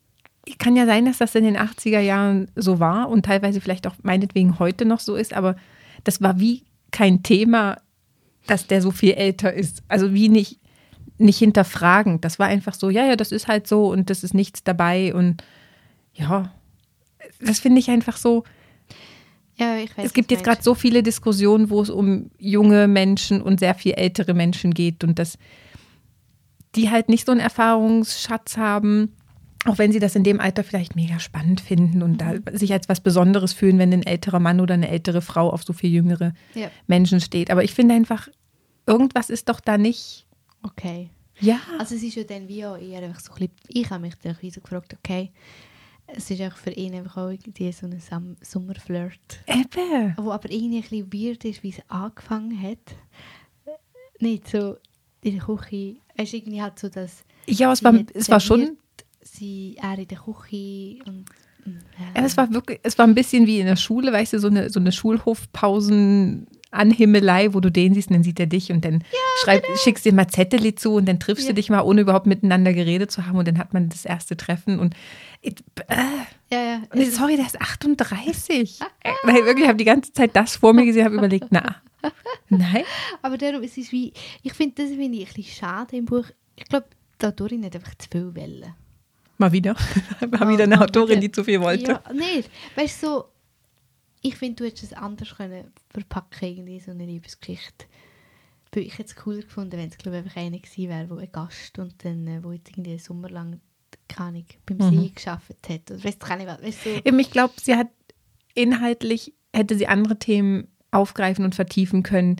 kann 0.58 0.76
ja 0.76 0.84
sein, 0.84 1.06
dass 1.06 1.18
das 1.18 1.34
in 1.34 1.44
den 1.44 1.56
80er 1.56 2.00
Jahren 2.00 2.50
so 2.54 2.78
war 2.80 3.08
und 3.08 3.24
teilweise 3.24 3.60
vielleicht 3.62 3.86
auch 3.86 3.94
meinetwegen 4.02 4.58
heute 4.58 4.84
noch 4.84 5.00
so 5.00 5.16
ist, 5.16 5.32
aber 5.32 5.56
das 6.04 6.20
war 6.20 6.38
wie 6.38 6.64
kein 6.90 7.22
Thema, 7.22 7.78
dass 8.46 8.66
der 8.66 8.82
so 8.82 8.90
viel 8.90 9.12
älter 9.14 9.52
ist. 9.54 9.82
Also 9.88 10.12
wie 10.12 10.28
nicht, 10.28 10.60
nicht 11.16 11.38
hinterfragend. 11.38 12.24
Das 12.26 12.38
war 12.38 12.46
einfach 12.46 12.74
so, 12.74 12.90
ja, 12.90 13.06
ja, 13.06 13.16
das 13.16 13.32
ist 13.32 13.48
halt 13.48 13.66
so 13.66 13.90
und 13.90 14.10
das 14.10 14.22
ist 14.22 14.34
nichts 14.34 14.62
dabei 14.62 15.14
und 15.14 15.42
ja, 16.12 16.52
das 17.40 17.58
finde 17.60 17.78
ich 17.80 17.88
einfach 17.88 18.18
so, 18.18 18.44
Ja, 19.56 19.76
ich 19.76 19.96
weiß, 19.96 20.06
es 20.06 20.12
gibt 20.12 20.30
jetzt 20.30 20.44
gerade 20.44 20.62
so 20.62 20.74
viele 20.74 21.02
Diskussionen, 21.02 21.70
wo 21.70 21.80
es 21.80 21.90
um 21.90 22.30
junge 22.38 22.88
Menschen 22.88 23.40
und 23.40 23.60
sehr 23.60 23.74
viel 23.74 23.92
ältere 23.92 24.34
Menschen 24.34 24.74
geht 24.74 25.04
und 25.04 25.18
dass 25.18 25.38
die 26.74 26.90
halt 26.90 27.08
nicht 27.08 27.26
so 27.26 27.32
einen 27.32 27.40
Erfahrungsschatz 27.40 28.56
haben, 28.56 29.14
auch 29.64 29.78
wenn 29.78 29.92
sie 29.92 30.00
das 30.00 30.16
in 30.16 30.24
dem 30.24 30.40
Alter 30.40 30.64
vielleicht 30.64 30.96
mega 30.96 31.20
spannend 31.20 31.60
finden 31.60 32.02
und 32.02 32.18
da 32.18 32.34
sich 32.52 32.72
als 32.72 32.88
was 32.88 33.00
Besonderes 33.00 33.52
fühlen, 33.52 33.78
wenn 33.78 33.92
ein 33.92 34.02
älterer 34.02 34.40
Mann 34.40 34.60
oder 34.60 34.74
eine 34.74 34.88
ältere 34.88 35.22
Frau 35.22 35.50
auf 35.50 35.62
so 35.62 35.72
viel 35.72 35.90
jüngere. 35.90 36.34
Ja, 36.54 36.70
Menschen 36.86 37.20
steht. 37.20 37.50
Aber 37.50 37.62
ich 37.62 37.72
finde 37.72 37.94
einfach, 37.94 38.28
irgendwas 38.86 39.30
ist 39.30 39.48
doch 39.48 39.60
da 39.60 39.78
nicht. 39.78 40.26
okay. 40.62 41.10
Ja. 41.40 41.58
Also 41.78 41.96
es 41.96 42.02
ist 42.02 42.14
ja 42.14 42.22
dann 42.24 42.48
wie 42.48 42.64
auch 42.64 42.78
eher 42.78 43.02
einfach 43.02 43.20
so 43.20 43.32
ein 43.32 43.38
bisschen, 43.38 43.56
ich 43.68 43.90
habe 43.90 44.02
mich 44.02 44.14
dann 44.22 44.36
so 44.40 44.60
gefragt, 44.60 44.94
okay, 44.94 45.32
es 46.06 46.30
ist 46.30 46.40
einfach 46.40 46.58
für 46.58 46.70
ihn 46.70 46.94
einfach 46.94 47.16
auch 47.16 47.30
irgendwie 47.30 47.72
so 47.72 47.86
ein 47.86 47.98
Sam 48.00 48.36
Sommerflirt, 48.42 49.42
Eben. 49.46 50.14
wo 50.16 50.30
aber 50.32 50.50
irgendwie 50.50 50.78
ein 50.78 50.82
bisschen 50.82 51.12
weird 51.12 51.44
ist, 51.44 51.62
wie 51.62 51.70
es 51.70 51.80
angefangen 51.88 52.60
hat. 52.62 52.96
Nicht 54.20 54.48
so 54.48 54.76
in 55.22 55.36
der 55.36 55.44
Küche, 55.44 55.96
es 56.16 56.24
ist 56.28 56.34
irgendwie 56.34 56.62
halt 56.62 56.78
so, 56.78 56.88
dass 56.88 57.24
Ja, 57.46 57.72
es 57.72 57.82
war, 57.82 57.94
es 58.14 58.28
war 58.28 58.40
schon. 58.40 58.76
Sie, 59.22 59.76
er 59.80 59.98
in 59.98 60.06
der 60.08 60.18
Küche 60.18 60.98
und... 61.06 61.24
mm, 61.64 61.78
Ja, 62.14 62.22
es 62.24 62.36
war 62.36 62.52
wirklich, 62.52 62.78
es 62.82 62.96
war 62.98 63.06
ein 63.06 63.14
bisschen 63.14 63.46
wie 63.46 63.60
in 63.60 63.66
der 63.66 63.76
Schule, 63.76 64.12
weißt 64.12 64.34
du, 64.34 64.38
so 64.38 64.48
eine, 64.48 64.68
so 64.70 64.78
eine 64.78 64.92
Schulhofpausen-Anhimmelei, 66.74 67.54
wo 67.54 67.60
du 67.60 67.70
den 67.70 67.94
siehst 67.94 68.08
und 68.08 68.14
dann 68.14 68.22
sieht 68.22 68.40
er 68.40 68.46
dich 68.46 68.70
und 68.72 68.84
dann 68.84 69.04
schreib, 69.42 69.64
schickst 69.82 70.04
dir 70.04 70.12
mal 70.12 70.28
Zettel 70.28 70.74
zu 70.74 70.94
und 70.94 71.06
dann 71.06 71.20
triffst 71.20 71.42
genau. 71.42 71.48
Ja. 71.48 71.52
du 71.52 71.54
dich 71.54 71.70
mal, 71.70 71.80
ohne 71.82 72.00
überhaupt 72.02 72.26
miteinander 72.26 72.72
geredet 72.72 73.10
zu 73.10 73.26
haben 73.26 73.38
und 73.38 73.48
dann 73.48 73.58
hat 73.58 73.72
man 73.72 73.88
das 73.88 74.04
erste 74.04 74.36
Treffen 74.36 74.78
und 74.78 74.94
it, 75.42 75.62
äh, 75.88 75.94
Ja, 76.52 76.62
ja. 76.62 76.82
nee, 76.94 77.04
sorry, 77.04 77.36
der 77.36 77.46
ist 77.46 77.60
38. 77.60 78.80
Äh, 78.80 79.10
Weil 79.22 79.44
wirklich, 79.44 79.62
ich 79.64 79.68
habe 79.68 79.78
die 79.78 79.84
ganze 79.84 80.12
Zeit 80.12 80.34
das 80.34 80.56
vor 80.56 80.72
mir 80.72 80.84
gesehen, 80.84 81.04
habe 81.04 81.16
überlegt, 81.16 81.46
na, 81.50 81.76
nein. 82.48 82.84
Aber 83.22 83.38
darum, 83.38 83.62
es 83.62 83.76
ist 83.76 83.92
wie, 83.92 84.12
ich 84.42 84.52
finde 84.52 84.82
das 84.82 84.90
finde 84.94 85.18
ich 85.18 85.28
ein 85.28 85.34
bisschen 85.34 85.54
schade 85.54 85.96
im 85.96 86.04
Buch. 86.04 86.26
Ich 86.56 86.64
glaube, 86.66 86.86
die 87.20 87.26
Autorin 87.26 87.64
hat 87.64 87.74
einfach 87.74 87.94
zu 87.96 88.08
viel 88.10 88.34
Wellen. 88.34 88.74
Mal 89.36 89.50
wieder. 89.50 89.74
War 90.20 90.48
wieder 90.48 90.64
eine 90.64 90.80
Autorin, 90.80 91.20
die 91.20 91.30
zu 91.30 91.42
viel 91.42 91.60
wollte. 91.60 92.00
Ja, 92.06 92.12
nicht. 92.12 92.48
Weißt 92.76 93.02
du, 93.02 93.06
so, 93.06 93.24
ich 94.26 94.36
finde, 94.36 94.56
du 94.56 94.64
hättest 94.64 94.84
es 94.84 94.92
anders 94.94 95.36
können 95.36 95.70
verpacken, 95.90 96.48
irgendwie 96.48 96.80
so 96.80 96.90
eine 96.90 97.04
Liebesgeschichte. 97.04 97.86
Weil 98.72 98.84
Ich 98.84 98.94
hätte 98.94 99.10
es 99.10 99.16
cooler 99.16 99.42
gefunden, 99.42 99.72
wenn 99.78 99.88
es, 99.90 99.98
glaube 99.98 100.18
ich, 100.18 100.24
einfach 100.24 100.36
einer 100.40 100.58
gewesen 100.58 100.88
wäre, 100.88 101.10
wo 101.10 101.16
ein 101.16 101.30
Gast 101.30 101.78
und 101.78 101.94
dann, 102.04 102.26
äh, 102.26 102.42
wo 102.42 102.50
jetzt 102.52 102.70
irgendwie 102.70 102.90
einen 102.92 102.98
Sommer 102.98 103.28
lang, 103.28 103.60
keine 104.08 104.28
Ahnung, 104.28 104.46
beim 104.66 104.78
Mhm. 104.78 105.02
See 105.02 105.12
gearbeitet 105.14 105.68
hat. 105.68 105.90
Oder 105.90 106.04
weißt 106.04 106.20
keine 106.20 106.48
Ahnung, 106.50 106.64
weißt 106.64 106.86
du, 106.86 106.90
Eben, 107.04 107.18
ich 107.18 107.30
glaube, 107.30 107.54
sie 107.62 107.76
hat 107.76 107.88
inhaltlich, 108.54 109.34
hätte 109.52 109.76
sie 109.76 109.86
andere 109.86 110.18
Themen 110.18 110.68
aufgreifen 110.90 111.44
und 111.44 111.54
vertiefen 111.54 112.02
können, 112.02 112.36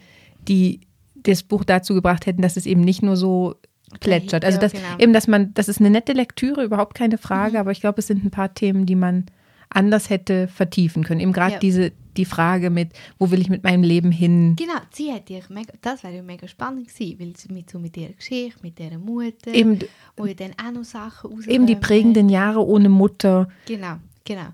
die 0.48 0.80
das 1.14 1.42
Buch 1.42 1.64
dazu 1.64 1.94
gebracht 1.94 2.26
hätten, 2.26 2.42
dass 2.42 2.56
es 2.56 2.66
eben 2.66 2.80
nicht 2.80 3.02
nur 3.02 3.16
so 3.16 3.56
plätschert. 4.00 4.44
Also 4.44 4.56
Ja, 4.56 4.60
das, 4.62 4.72
genau. 4.72 4.98
eben, 4.98 5.12
dass 5.12 5.26
man, 5.28 5.54
das 5.54 5.68
ist 5.68 5.80
eine 5.80 5.90
nette 5.90 6.12
Lektüre, 6.12 6.64
überhaupt 6.64 6.94
keine 6.96 7.18
Frage, 7.18 7.60
aber 7.60 7.70
ich 7.72 7.80
glaube, 7.80 8.00
es 8.00 8.06
sind 8.08 8.24
ein 8.24 8.30
paar 8.30 8.54
Themen, 8.54 8.86
die 8.86 8.96
man 8.96 9.26
anders 9.74 10.08
hätte 10.10 10.48
vertiefen 10.48 11.04
können. 11.04 11.20
Eben 11.20 11.32
gerade 11.32 11.54
Ja. 11.54 11.58
diese, 11.58 11.92
die 12.16 12.24
Frage 12.24 12.70
mit, 12.70 12.90
wo 13.18 13.30
will 13.30 13.40
ich 13.40 13.48
mit 13.50 13.64
meinem 13.64 13.82
Leben 13.82 14.12
hin? 14.12 14.54
Genau, 14.56 14.78
sie 14.92 15.12
hätte 15.12 15.34
ich 15.34 15.48
mega, 15.50 15.72
das 15.82 16.02
wäre 16.04 16.14
ja 16.16 16.22
mega 16.22 16.46
spannend 16.48 16.88
gewesen, 16.88 17.18
weil 17.20 17.36
sie 17.36 17.52
mit, 17.52 17.70
so 17.70 17.78
mit 17.78 17.96
ihrer 17.96 18.12
Geschichte, 18.12 18.58
mit 18.62 18.78
ihrer 18.80 18.98
Mutter, 18.98 19.52
Eben, 19.52 19.78
wo 20.16 20.26
ja 20.26 20.34
dann 20.34 20.52
auch 20.64 20.72
noch 20.72 20.84
Sachen 20.84 21.30
rauskommen. 21.30 21.50
eben 21.50 21.66
die 21.66 21.76
prägenden 21.76 22.28
Jahre 22.28 22.64
ohne 22.64 22.88
Mutter. 22.88 23.48
Genau, 23.66 23.96
genau. 24.24 24.46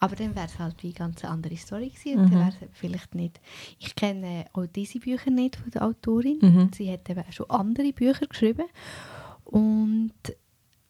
Aber 0.00 0.16
dann 0.16 0.34
wäre 0.34 0.46
es 0.46 0.58
halt 0.58 0.74
wie 0.82 0.88
eine 0.88 0.94
ganz 0.94 1.24
andere 1.24 1.56
Story 1.56 1.88
gewesen 1.88 2.18
und 2.20 2.32
dann 2.34 2.40
wäre 2.40 2.48
es 2.60 2.68
vielleicht 2.78 3.14
nicht. 3.14 3.40
Ich 3.78 3.94
kenne 3.96 4.44
auch 4.52 4.66
diese 4.66 4.98
Bücher 4.98 5.30
nicht 5.30 5.56
von 5.56 5.70
der 5.70 5.82
Autorin. 5.84 6.38
Mhm. 6.42 6.70
Sie 6.76 6.90
hat 6.92 7.08
eben 7.08 7.20
auch 7.26 7.32
schon 7.32 7.48
andere 7.48 7.90
Bücher 7.92 8.26
geschrieben 8.26 8.64
und 9.44 10.12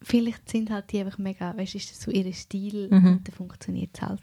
vielleicht 0.05 0.49
sind 0.49 0.69
halt 0.69 0.91
die 0.91 0.99
einfach 0.99 1.17
mega, 1.17 1.55
weißt 1.57 1.73
du, 1.73 1.77
ist 1.77 1.91
das 1.91 2.01
so 2.01 2.11
ihr 2.11 2.31
Stil 2.33 2.87
Mhm. 2.91 3.07
und 3.07 3.27
dann 3.27 3.35
funktioniert 3.35 3.91
es 3.93 4.01
halt. 4.01 4.21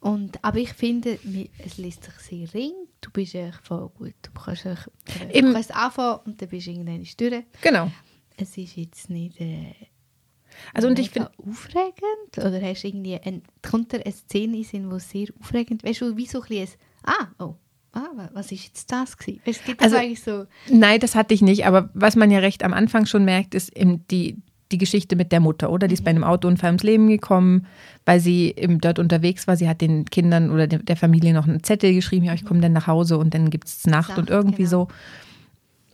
Und, 0.00 0.42
aber 0.44 0.58
ich 0.58 0.72
finde, 0.72 1.18
es 1.64 1.78
liest 1.78 2.04
sich 2.04 2.14
sehr 2.14 2.54
ring. 2.54 2.72
Du 3.00 3.10
bist 3.12 3.34
echt 3.36 3.64
voll 3.64 3.88
gut. 3.90 4.14
Du 4.22 4.30
kannst, 4.32 4.66
echt, 4.66 4.90
du 5.32 5.52
kannst 5.52 5.74
anfangen 5.74 6.18
und 6.26 6.42
dann 6.42 6.48
bist 6.48 6.66
du 6.66 6.70
irgendwann 6.72 7.06
durch. 7.16 7.44
Genau. 7.62 7.90
Es 8.36 8.56
ist 8.58 8.76
jetzt 8.76 9.10
nicht... 9.10 9.40
Äh, 9.40 9.74
Also 10.74 10.88
und 10.88 10.98
ich 10.98 11.10
finde, 11.10 11.30
aufregend? 11.38 12.36
Oder 12.36 12.60
hast 12.60 12.82
du 12.82 12.88
irgendwie, 12.88 13.14
ein, 13.20 13.42
kommt 13.62 13.94
eine 13.94 14.10
Szene 14.12 14.56
in 14.72 14.90
die 14.90 14.98
sehr 15.00 15.28
aufregend 15.40 15.84
Weißt 15.84 16.00
du, 16.00 16.16
wie 16.16 16.26
so 16.26 16.42
ein 16.42 16.48
bisschen, 16.48 16.68
ah, 17.04 17.28
oh, 17.38 17.54
ah, 17.92 18.08
wa- 18.16 18.30
was 18.32 18.50
ist 18.50 18.64
jetzt 18.64 18.90
das 18.90 19.16
gewesen? 19.16 19.40
Es 19.44 19.62
gibt 19.62 19.80
Also- 19.80 19.96
eigentlich 19.98 20.22
so, 20.22 20.46
nein, 20.68 20.98
das 20.98 21.14
hatte 21.14 21.32
ich 21.34 21.42
nicht. 21.42 21.64
Aber 21.64 21.90
was 21.94 22.16
man 22.16 22.30
ja 22.32 22.40
recht 22.40 22.64
am 22.64 22.72
Anfang 22.74 23.06
schon 23.06 23.24
merkt, 23.24 23.54
ist 23.54 23.70
die, 24.10 24.36
die 24.72 24.78
Geschichte 24.78 25.16
mit 25.16 25.32
der 25.32 25.40
Mutter, 25.40 25.70
oder? 25.70 25.88
Die 25.88 25.94
ist 25.94 26.04
bei 26.04 26.10
einem 26.10 26.24
Autounfall 26.24 26.70
ums 26.70 26.82
Leben 26.82 27.08
gekommen, 27.08 27.66
weil 28.04 28.20
sie 28.20 28.54
eben 28.56 28.80
dort 28.80 28.98
unterwegs 28.98 29.46
war. 29.46 29.56
Sie 29.56 29.68
hat 29.68 29.80
den 29.80 30.06
Kindern 30.06 30.50
oder 30.50 30.66
der, 30.66 30.96
Familie 30.96 31.34
noch 31.34 31.46
einen 31.46 31.62
Zettel 31.62 31.94
geschrieben, 31.94 32.24
ja, 32.24 32.34
ich 32.34 32.44
komme 32.44 32.60
dann 32.60 32.72
nach 32.72 32.86
Hause 32.86 33.18
und 33.18 33.34
dann 33.34 33.50
gibt 33.50 33.68
es 33.68 33.86
Nacht, 33.86 34.10
Nacht, 34.10 34.18
und 34.18 34.30
irgendwie 34.30 34.64
genau. 34.64 34.70
so. 34.70 34.88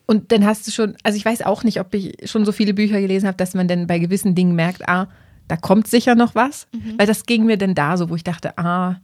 Und 0.07 0.33
dann 0.33 0.47
hast 0.47 0.67
du 0.67 0.71
schon, 0.71 0.97
also 1.03 1.17
ich 1.17 1.25
weiß 1.25 1.43
auch 1.43 1.65
nicht, 1.65 1.81
ob 1.81 1.93
ich 1.95 2.17
schon 2.31 2.45
so 2.45 2.53
viele 2.53 2.73
Bücher 2.73 3.01
gelesen 3.01 3.27
habe, 3.27 3.37
dass 3.37 3.55
man 3.55 3.69
dann 3.69 3.87
bei 3.87 3.99
gewissen 3.99 4.35
Dingen 4.35 4.55
merkt, 4.55 4.89
ah, 4.89 5.09
da 5.49 5.57
kommt 5.57 5.87
sicher 5.87 6.15
noch 6.15 6.35
was. 6.35 6.67
Weil 6.97 7.07
das 7.07 7.27
ging 7.27 7.45
mir 7.45 7.59
dann 7.59 7.75
da 7.75 7.97
so, 7.97 8.09
wo 8.09 8.15
ich 8.15 8.25
dachte, 8.25 8.57
ah, 8.57 9.01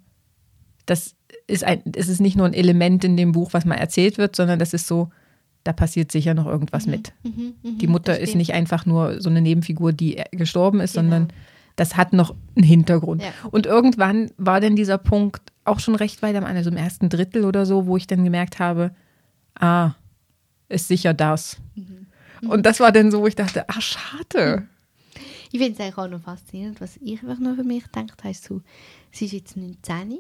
das 0.87 1.15
ist 1.47 1.65
ein, 1.65 1.83
es 1.95 2.09
ist 2.09 2.21
nicht 2.21 2.37
nur 2.37 2.47
ein 2.47 2.55
Element 2.55 3.05
in 3.05 3.17
dem 3.17 3.33
Buch, 3.33 3.53
was 3.53 3.65
mal 3.65 3.75
erzählt 3.75 4.19
wird, 4.19 4.37
sondern 4.37 4.59
das 4.59 4.73
ist 4.73 4.87
so, 4.87 5.11
da 5.65 5.73
passiert 5.73 6.13
sicher 6.13 6.35
noch 6.35 6.47
irgendwas 6.47 6.87
mit. 6.87 7.13
mhm, 7.23 7.55
mhm, 7.63 7.79
Die 7.79 7.87
Mutter 7.87 8.19
ist 8.19 8.35
nicht 8.35 8.53
einfach 8.53 8.87
nur 8.87 9.21
so 9.21 9.31
eine 9.31 9.41
Nebenfigur, 9.41 9.93
die 9.93 10.23
gestorben 10.31 10.81
ist, 10.81 10.93
Genau. 10.95 11.03
sondern 11.11 11.33
das 11.77 11.97
hat 11.97 12.13
noch 12.13 12.35
einen 12.55 12.65
Hintergrund. 12.65 13.23
Ja. 13.23 13.33
Und 13.51 13.67
irgendwann 13.67 14.31
war 14.37 14.61
dann 14.61 14.77
dieser 14.77 14.99
Punkt 14.99 15.43
auch 15.65 15.81
schon 15.81 15.95
recht 15.97 16.23
weit 16.23 16.37
am 16.37 16.45
Ende, 16.45 16.59
also 16.59 16.71
im 16.71 16.77
ersten 16.77 17.09
Drittel 17.09 17.45
oder 17.45 17.67
so, 17.67 17.87
wo 17.87 17.97
ich 17.97 18.07
dann 18.07 18.23
gemerkt 18.23 18.59
habe, 18.59 18.95
ah, 19.59 19.93
ist 20.69 20.89
sicher 20.89 21.15
das. 21.15 21.59
Mhm. 21.75 22.07
Und 22.49 22.67
das 22.67 22.79
war 22.81 22.93
dann 22.93 23.11
so, 23.11 23.23
wo 23.23 23.27
ich 23.27 23.35
dachte, 23.35 23.69
ah, 23.69 23.81
schade. 23.81 24.69
Ich 25.51 25.59
finde 25.61 25.73
es 25.73 25.81
eigentlich 25.81 25.99
auch 25.99 26.09
noch 26.09 26.21
faszinierend, 26.21 26.81
was 26.81 26.97
ich 26.99 27.23
einfach 27.23 27.39
noch 27.39 27.55
für 27.57 27.65
mich 27.65 27.85
gedacht 27.85 28.23
habe, 28.23 28.35
so, 28.35 28.61
sie 29.11 29.25
ist 29.27 29.33
jetzt 29.33 29.57
19 29.57 30.19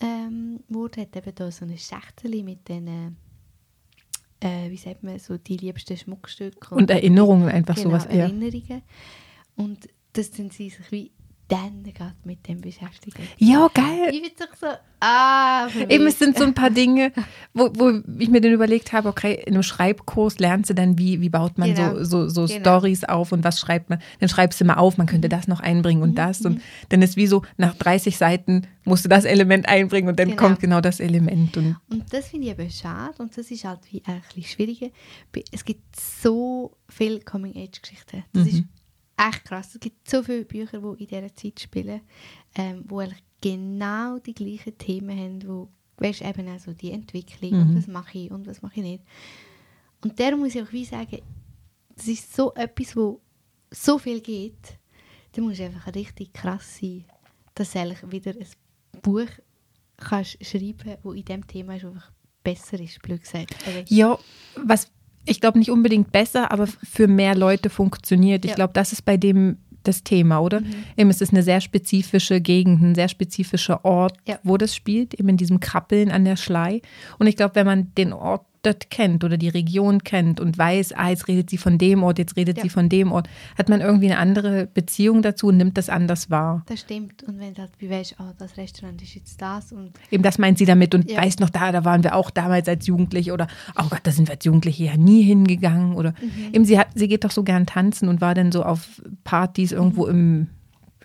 ähm, 0.00 0.60
wurde, 0.68 1.02
hat 1.02 1.16
eben 1.16 1.34
da 1.34 1.50
so 1.50 1.64
ein 1.64 1.76
Schächtel 1.76 2.42
mit 2.42 2.68
den, 2.68 3.16
äh, 4.40 4.70
wie 4.70 4.76
sagt 4.76 5.02
man, 5.02 5.18
so 5.18 5.36
die 5.36 5.56
liebsten 5.56 5.96
Schmuckstücke. 5.96 6.74
Und 6.74 6.90
Erinnerungen 6.90 7.48
einfach 7.48 7.74
genau, 7.74 7.90
sowas. 7.90 8.04
Ja. 8.10 8.24
Erinnerungen. 8.24 8.82
Und 9.56 9.88
dass 10.12 10.30
dann 10.30 10.50
sie 10.50 10.70
sich 10.70 10.92
wie 10.92 11.10
dann 11.48 11.84
gerade 11.94 12.14
mit 12.24 12.48
dem 12.48 12.60
beschäftigen. 12.60 13.22
ja, 13.38 13.68
geil. 13.72 14.10
Ich 14.12 14.20
bin 14.20 14.30
doch 14.36 14.52
so, 14.60 14.66
ah, 14.98 15.68
Eben, 15.88 16.06
es 16.08 16.18
sind 16.18 16.36
so 16.36 16.42
ein 16.42 16.54
paar 16.54 16.70
Dinge, 16.82 17.12
wo, 17.54 17.70
wo 17.74 18.02
ich 18.18 18.28
mir 18.28 18.40
dann 18.40 18.50
überlegt 18.52 18.92
habe, 18.92 19.08
okay, 19.08 19.42
in 19.46 19.54
einem 19.54 19.62
Schreibkurs 19.62 20.40
lernst 20.40 20.70
du 20.70 20.74
dann, 20.74 20.98
wie, 20.98 21.20
wie 21.20 21.28
baut 21.28 21.56
man 21.56 21.72
Genau. 21.72 21.98
so, 22.02 22.04
so, 22.28 22.28
so 22.28 22.46
Genau. 22.52 22.60
Stories 22.60 23.04
auf 23.04 23.30
und 23.30 23.44
was 23.44 23.60
schreibt 23.60 23.90
man. 23.90 24.00
Dann 24.18 24.28
schreibst 24.28 24.60
du 24.60 24.64
mal 24.64 24.74
auf, 24.74 24.98
man 24.98 25.06
könnte 25.06 25.28
das 25.28 25.46
noch 25.46 25.60
einbringen 25.60 26.02
und 26.02 26.16
das. 26.16 26.40
Und 26.40 26.60
dann 26.88 27.00
ist 27.02 27.16
wie 27.16 27.28
so, 27.28 27.42
nach 27.56 27.74
30 27.74 28.16
Seiten 28.16 28.66
musst 28.84 29.04
du 29.04 29.08
das 29.08 29.24
Element 29.24 29.68
einbringen 29.68 30.08
und 30.08 30.18
dann 30.18 30.30
Genau. 30.30 30.42
kommt 30.42 30.58
genau 30.60 30.80
das 30.80 30.98
Element. 30.98 31.56
Und 31.56 31.76
Und 31.90 32.12
das 32.12 32.28
finde 32.28 32.46
ich 32.48 32.52
eben 32.58 32.70
schade 32.70 33.14
und 33.18 33.36
das 33.38 33.50
ist 33.52 33.64
halt 33.64 33.80
wie 33.90 34.02
ein 34.06 34.20
bisschen 34.34 34.42
schwieriger. 34.50 34.88
Es 35.52 35.64
gibt 35.64 35.94
so 35.94 36.76
viele 36.88 37.20
Coming-Age-Geschichten. 37.20 38.24
Das 38.32 38.46
ist 38.48 38.64
echt 39.16 39.44
krass. 39.44 39.74
Es 39.74 39.80
gibt 39.80 40.08
so 40.08 40.22
viele 40.22 40.44
Bücher, 40.44 40.80
die 40.80 41.02
in 41.04 41.08
dieser 41.08 41.34
Zeit 41.34 41.60
spielen, 41.60 42.00
ähm, 42.54 42.84
wo 42.86 42.98
eigentlich 42.98 43.22
genau 43.40 44.18
die 44.18 44.34
gleichen 44.34 44.76
Themen 44.78 45.18
haben, 45.18 45.48
wo 45.48 45.68
weißt, 45.98 46.22
eben 46.22 46.48
auch 46.48 46.58
so 46.58 46.72
die 46.72 46.92
Entwicklung 46.92 47.52
und 47.52 47.76
was 47.76 47.86
mache 47.86 48.18
ich 48.18 48.30
und 48.30 48.46
was 48.46 48.62
mache 48.62 48.80
ich 48.80 48.82
nicht. 48.82 49.04
Und 50.02 50.18
darum 50.20 50.40
muss 50.40 50.54
ich 50.54 50.62
auch 50.62 50.72
wie 50.72 50.84
sagen, 50.84 51.22
das 51.94 52.06
ist 52.08 52.34
so 52.34 52.52
etwas, 52.54 52.94
wo 52.94 53.20
so 53.70 53.98
viel 53.98 54.20
geht, 54.20 54.78
da 55.32 55.42
musst 55.42 55.60
du 55.60 55.64
einfach 55.64 55.94
richtig 55.94 56.32
krass 56.32 56.78
sein, 56.78 57.04
dass 57.54 57.72
du 57.72 57.80
eigentlich 57.80 58.10
wieder 58.10 58.32
ein 58.32 59.00
Buch 59.02 59.28
kannst 59.96 60.44
schreiben, 60.44 60.96
wo 61.02 61.12
in 61.12 61.24
dem 61.24 61.46
Thema 61.46 61.78
schon 61.80 61.94
einfach 61.94 62.12
besser 62.42 62.78
ist, 62.78 63.00
blöd 63.02 63.22
gesagt. 63.22 63.56
Also, 63.66 63.82
ja, 63.88 64.18
was 64.56 64.90
ich 65.26 65.40
glaube 65.40 65.58
nicht 65.58 65.70
unbedingt 65.70 66.12
besser, 66.12 66.50
aber 66.52 66.66
für 66.66 67.08
mehr 67.08 67.34
Leute 67.34 67.68
funktioniert. 67.70 68.44
Ich 68.44 68.50
Ja. 68.52 68.54
glaube, 68.56 68.72
das 68.72 68.92
ist 68.92 69.04
bei 69.04 69.16
dem 69.16 69.58
das 69.82 70.02
Thema, 70.02 70.40
oder? 70.40 70.62
Eben, 70.96 71.10
es 71.10 71.20
ist 71.20 71.32
eine 71.32 71.44
sehr 71.44 71.60
spezifische 71.60 72.40
Gegend, 72.40 72.82
ein 72.82 72.94
sehr 72.96 73.08
spezifischer 73.08 73.84
Ort, 73.84 74.16
Ja. 74.26 74.38
wo 74.42 74.56
das 74.56 74.74
spielt, 74.74 75.14
eben 75.14 75.28
in 75.28 75.36
diesem 75.36 75.60
Krabbeln 75.60 76.10
an 76.10 76.24
der 76.24 76.34
Schlei. 76.36 76.82
Und 77.20 77.28
ich 77.28 77.36
glaube, 77.36 77.54
wenn 77.54 77.66
man 77.66 77.94
den 77.96 78.12
Ort 78.12 78.44
dort 78.66 78.90
kennt 78.90 79.24
oder 79.24 79.36
die 79.36 79.48
Region 79.48 80.02
kennt 80.04 80.40
und 80.40 80.58
weiß, 80.58 80.92
ah, 80.94 81.08
jetzt 81.10 81.28
redet 81.28 81.48
sie 81.50 81.56
von 81.58 81.78
dem 81.78 82.02
Ort, 82.02 82.18
jetzt 82.18 82.36
redet 82.36 82.56
Ja. 82.58 82.62
sie 82.64 82.68
von 82.68 82.88
dem 82.88 83.12
Ort, 83.12 83.28
hat 83.56 83.68
man 83.68 83.80
irgendwie 83.80 84.06
eine 84.06 84.18
andere 84.18 84.66
Beziehung 84.66 85.22
dazu 85.22 85.46
und 85.48 85.56
nimmt 85.56 85.78
das 85.78 85.88
anders 85.88 86.28
wahr. 86.30 86.62
das 86.66 86.80
stimmt. 86.80 87.22
Und 87.22 87.38
wenn 87.40 87.54
du 87.54 87.62
halt 87.62 87.70
wie 87.78 87.88
weißt, 87.90 88.16
oh, 88.18 88.32
das 88.38 88.56
Restaurant 88.56 89.00
ist 89.00 89.14
jetzt 89.14 89.40
das 89.40 89.72
und 89.72 89.92
Eben 90.10 90.22
das 90.22 90.38
meint 90.38 90.58
sie 90.58 90.64
damit 90.66 90.94
und 90.94 91.10
Ja. 91.10 91.22
weiß 91.22 91.38
noch 91.38 91.50
da, 91.50 91.72
da 91.72 91.84
waren 91.84 92.02
wir 92.04 92.14
auch 92.14 92.30
damals 92.30 92.68
als 92.68 92.86
Jugendliche 92.86 93.32
oder 93.32 93.46
oh 93.80 93.86
Gott, 93.88 94.00
da 94.02 94.10
sind 94.10 94.28
wir 94.28 94.34
als 94.34 94.44
Jugendliche 94.44 94.84
ja 94.84 94.96
nie 94.96 95.22
hingegangen 95.22 95.94
oder 95.94 96.10
Mhm. 96.20 96.54
eben 96.54 96.64
sie 96.64 96.78
hat, 96.78 96.88
sie 96.94 97.08
geht 97.08 97.24
doch 97.24 97.30
so 97.30 97.42
gern 97.44 97.66
tanzen 97.66 98.08
und 98.08 98.20
war 98.20 98.34
dann 98.34 98.52
so 98.52 98.62
auf 98.64 99.00
Partys 99.24 99.72
irgendwo 99.72 100.06
im, 100.06 100.48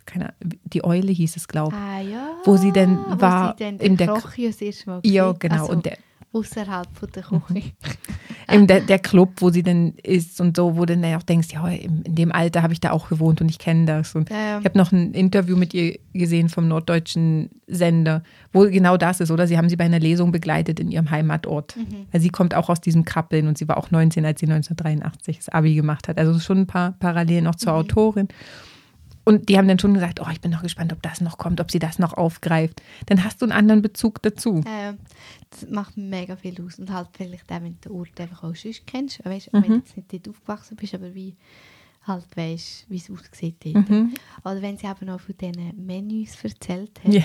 keine 0.06 0.26
Ahnung, 0.30 0.36
die 0.66 0.84
Eule 0.84 1.12
hieß 1.12 1.36
es, 1.38 1.48
glaube 1.48 1.76
ah 1.76 2.02
ja, 2.02 2.30
Wo 2.44 2.58
sie 2.58 2.72
dann 2.72 2.98
wo 2.98 3.22
war 3.22 3.56
sie 3.58 3.64
dann 3.64 3.78
in 3.78 3.98
der- 3.98 4.08
Koch 4.08 4.36
ja 4.36 4.48
das 4.50 4.62
erste 4.62 4.90
Mal 4.90 5.00
ich. 5.04 5.12
Ja, 5.12 5.32
genau. 5.34 5.62
Also, 5.62 5.72
und 5.74 5.86
der, 5.86 5.98
außerhalb 6.34 6.88
von 6.98 7.10
der 7.12 7.24
Küche. 7.24 7.72
eben 8.52 8.68
der, 8.68 8.82
der 8.82 9.00
Club, 9.00 9.34
wo 9.38 9.50
sie 9.50 9.64
dann 9.64 9.94
ist 10.04 10.40
und 10.40 10.56
so, 10.56 10.78
wo 10.78 10.86
du 10.86 10.98
dann 10.98 11.14
auch 11.16 11.24
denkst, 11.24 11.50
ja, 11.54 11.68
in 11.68 12.04
dem 12.16 12.32
Alter 12.32 12.64
habe 12.64 12.74
ich 12.74 12.80
da 12.80 12.92
auch 12.92 13.10
gewohnt 13.10 13.42
und 13.42 13.50
ich 13.50 13.60
kenne 13.60 13.86
das. 13.86 14.16
Und 14.16 14.30
Ja. 14.30 14.60
ich 14.60 14.66
habe 14.66 14.78
noch 14.78 14.92
ein 14.92 15.14
Interview 15.14 15.58
mit 15.58 15.74
ihr 15.74 16.00
gesehen 16.14 16.50
vom 16.50 16.68
norddeutschen 16.68 17.50
Sender, 17.68 18.24
wo 18.54 18.62
genau 18.62 18.98
das 18.98 19.20
ist, 19.20 19.32
oder? 19.32 19.48
Sie 19.48 19.58
haben 19.58 19.70
sie 19.70 19.76
bei 19.76 19.86
einer 19.86 20.00
Lesung 20.00 20.32
begleitet 20.32 20.80
in 20.80 20.90
ihrem 20.92 21.12
Heimatort. 21.12 21.76
Mhm. 21.76 22.08
Weil 22.12 22.22
sie 22.22 22.30
kommt 22.30 22.56
auch 22.56 22.70
aus 22.70 22.82
diesem 22.82 23.04
Krabbeln 23.06 23.48
und 23.48 23.58
sie 23.58 23.68
war 23.68 23.78
auch 23.78 23.92
19, 23.92 24.26
als 24.26 24.40
sie 24.40 24.46
1983 24.48 25.38
das 25.38 25.50
Abi 25.50 25.76
gemacht 25.76 26.08
hat. 26.08 26.18
Also 26.18 26.40
schon 26.40 26.60
ein 26.60 26.68
paar 26.68 26.94
Parallelen 26.94 27.46
Mhm. 27.46 27.58
zur 27.58 27.74
Autorin. 27.74 28.28
Und 29.24 29.50
die 29.50 29.58
haben 29.60 29.68
dann 29.68 29.78
schon 29.78 29.94
gesagt, 29.94 30.20
oh, 30.20 30.26
ich 30.32 30.42
bin 30.42 30.50
noch 30.50 30.64
gespannt, 30.64 30.92
ob 30.92 31.02
das 31.04 31.22
noch 31.22 31.38
kommt, 31.38 31.62
ob 31.62 31.70
sie 31.70 31.78
das 31.78 32.00
noch 32.00 32.14
aufgreift. 32.14 32.82
Dann 33.06 33.24
hast 33.24 33.40
du 33.42 33.46
einen 33.46 33.52
anderen 33.52 33.84
Bezug 33.84 34.20
dazu. 34.24 34.62
Ähm, 34.66 34.98
das 35.52 35.70
macht 35.70 35.98
mega 35.98 36.36
viel 36.36 36.60
aus. 36.62 36.80
Und 36.80 36.92
halt 36.92 37.10
vielleicht 37.14 37.52
auch, 37.52 37.62
wenn 37.62 37.78
du 37.80 37.90
den 37.90 37.92
Ort 37.92 38.20
einfach 38.20 38.44
auch 38.44 38.56
sonst 38.56 38.88
kennst. 38.88 39.24
Weißt, 39.24 39.54
Mhm. 39.54 39.62
Wenn 39.62 39.70
du 39.70 39.76
jetzt 39.78 39.96
nicht 39.98 40.14
dort 40.14 40.30
aufgewachsen 40.30 40.76
bist, 40.78 40.96
aber 40.96 41.14
wie 41.14 41.36
halt 42.04 42.26
weißt, 42.36 42.86
wie 42.90 42.98
es 42.98 43.12
aussieht 43.12 43.58
dort. 43.64 43.90
Mhm. 43.90 44.14
Oder 44.44 44.62
wenn 44.62 44.78
sie 44.78 44.88
eben 44.88 45.10
auch 45.10 45.20
von 45.20 45.36
diesen 45.38 45.86
Menüs 45.86 46.44
erzählt 46.44 47.04
hat. 47.04 47.14
Ja. 47.14 47.24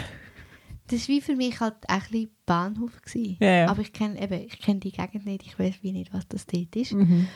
Das 0.89 1.09
war 1.09 1.17
wie 1.17 1.21
für 1.21 1.35
mich 1.35 1.59
halt 1.59 1.77
ein 1.89 2.01
bisschen 2.01 2.31
Bahnhof. 2.45 3.01
Gewesen. 3.03 3.37
Ja. 3.41 3.69
Aber 3.69 3.81
ich 3.83 3.93
kenne 3.93 4.17
kenne 4.61 4.81
die 4.81 4.93
Gegend 4.93 5.25
nicht, 5.25 5.47
ich 5.47 5.59
weiß 5.59 5.77
wie 5.83 5.93
nicht, 5.93 6.13
was 6.13 6.29
das 6.29 6.47
dort 6.47 6.77
ist. 6.77 6.93
Mhm. 6.93 7.27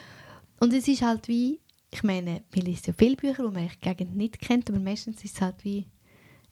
Und 0.60 0.72
es 0.74 0.86
ist 0.86 1.02
halt 1.02 1.26
wie, 1.26 1.60
ich 1.90 2.02
meine, 2.02 2.42
man 2.54 2.64
liest 2.64 2.86
ja 2.86 2.92
viele 2.96 3.16
Bücher, 3.16 3.48
die 3.48 3.54
man 3.54 3.68
die 3.68 3.80
Gegend 3.80 4.16
nicht 4.16 4.38
kennt, 4.40 4.68
aber 4.70 4.78
meistens 4.78 5.24
ist 5.24 5.36
es 5.36 5.40
halt 5.40 5.64
wie 5.64 5.86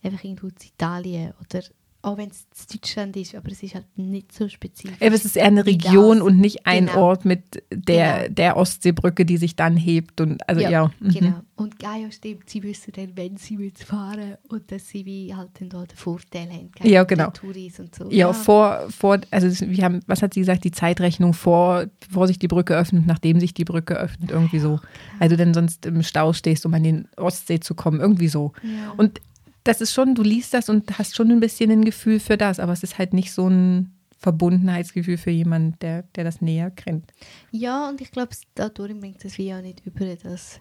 einfach 0.02 0.24
irgendwo 0.24 0.46
in 0.48 0.54
Italien 0.64 1.34
oder 1.40 1.62
auch 2.08 2.16
wenn 2.18 2.30
es 2.30 2.46
Deutschland 2.66 3.16
ist, 3.16 3.34
aber 3.34 3.50
es 3.50 3.62
ist 3.62 3.74
halt 3.74 3.86
nicht 3.96 4.32
so 4.32 4.48
spezifisch. 4.48 5.00
Eben, 5.00 5.14
es 5.14 5.24
ist 5.24 5.36
eher 5.36 5.46
eine 5.46 5.64
Region 5.66 6.22
und 6.22 6.38
nicht 6.38 6.66
ein 6.66 6.86
Genau. 6.86 7.02
Ort 7.02 7.24
mit 7.24 7.62
der, 7.72 8.22
Genau. 8.24 8.34
der 8.34 8.56
Ostseebrücke, 8.56 9.24
die 9.24 9.36
sich 9.36 9.56
dann 9.56 9.76
hebt. 9.76 10.20
Und 10.20 10.48
also 10.48 10.60
ja, 10.60 10.90
mhm. 11.00 11.08
genau. 11.10 11.40
Und 11.56 11.82
ja, 11.82 11.96
ja, 11.96 12.10
stimmt, 12.10 12.48
sie 12.48 12.62
wissen 12.62 12.92
dann, 12.94 13.16
wenn 13.16 13.36
sie 13.36 13.56
mit 13.56 13.78
fahren 13.80 14.36
und 14.48 14.70
dass 14.70 14.88
sie 14.88 15.04
wie 15.04 15.34
halt 15.34 15.50
dann 15.58 15.68
da 15.70 15.84
den 15.84 15.96
Vorteil 15.96 16.48
haben. 16.50 16.70
gell, 16.74 16.90
Ja, 16.90 17.02
genau. 17.04 17.30
Touris 17.30 17.80
und 17.80 17.94
so. 17.94 18.08
Ja, 18.10 18.32
vor, 18.32 18.86
vor, 18.90 19.18
also 19.32 19.66
wir 19.66 19.82
haben, 19.84 20.00
was 20.06 20.22
hat 20.22 20.34
sie 20.34 20.40
gesagt, 20.40 20.62
die 20.64 20.70
Zeitrechnung 20.70 21.34
vor, 21.34 21.86
bevor 22.00 22.28
sich 22.28 22.38
die 22.38 22.46
Brücke 22.48 22.76
öffnet, 22.76 23.06
nachdem 23.06 23.40
sich 23.40 23.54
die 23.54 23.64
Brücke 23.64 23.94
öffnet, 23.94 24.30
irgendwie 24.30 24.60
so. 24.60 24.78
Also 25.18 25.34
dann 25.34 25.52
sonst 25.52 25.84
im 25.86 26.02
Stau 26.04 26.32
stehst, 26.32 26.64
um 26.64 26.74
an 26.74 26.84
den 26.84 27.08
Ostsee 27.16 27.58
zu 27.58 27.74
kommen, 27.74 28.00
irgendwie 28.00 28.28
so. 28.28 28.52
Ja. 28.62 28.92
Und 28.96 29.20
das 29.68 29.82
ist 29.82 29.92
schon, 29.92 30.14
du 30.14 30.22
liest 30.22 30.54
das 30.54 30.70
und 30.70 30.98
hast 30.98 31.14
schon 31.14 31.30
ein 31.30 31.40
bisschen 31.40 31.70
ein 31.70 31.84
Gefühl 31.84 32.20
für 32.20 32.38
das, 32.38 32.58
aber 32.58 32.72
es 32.72 32.82
ist 32.82 32.96
halt 32.96 33.12
nicht 33.12 33.32
so 33.32 33.48
ein 33.48 33.92
Verbundenheitsgefühl 34.16 35.18
für 35.18 35.30
jemanden, 35.30 35.78
der, 35.80 36.04
der 36.14 36.24
das 36.24 36.40
näher 36.40 36.70
kennt. 36.70 37.12
Ja, 37.50 37.86
und 37.88 38.00
ich 38.00 38.10
glaube, 38.10 38.34
die 38.56 38.62
Autorin 38.62 39.00
bringt 39.00 39.22
das 39.22 39.36
wie 39.36 39.52
auch 39.52 39.60
nicht 39.60 39.84
über 39.84 40.06
das 40.16 40.60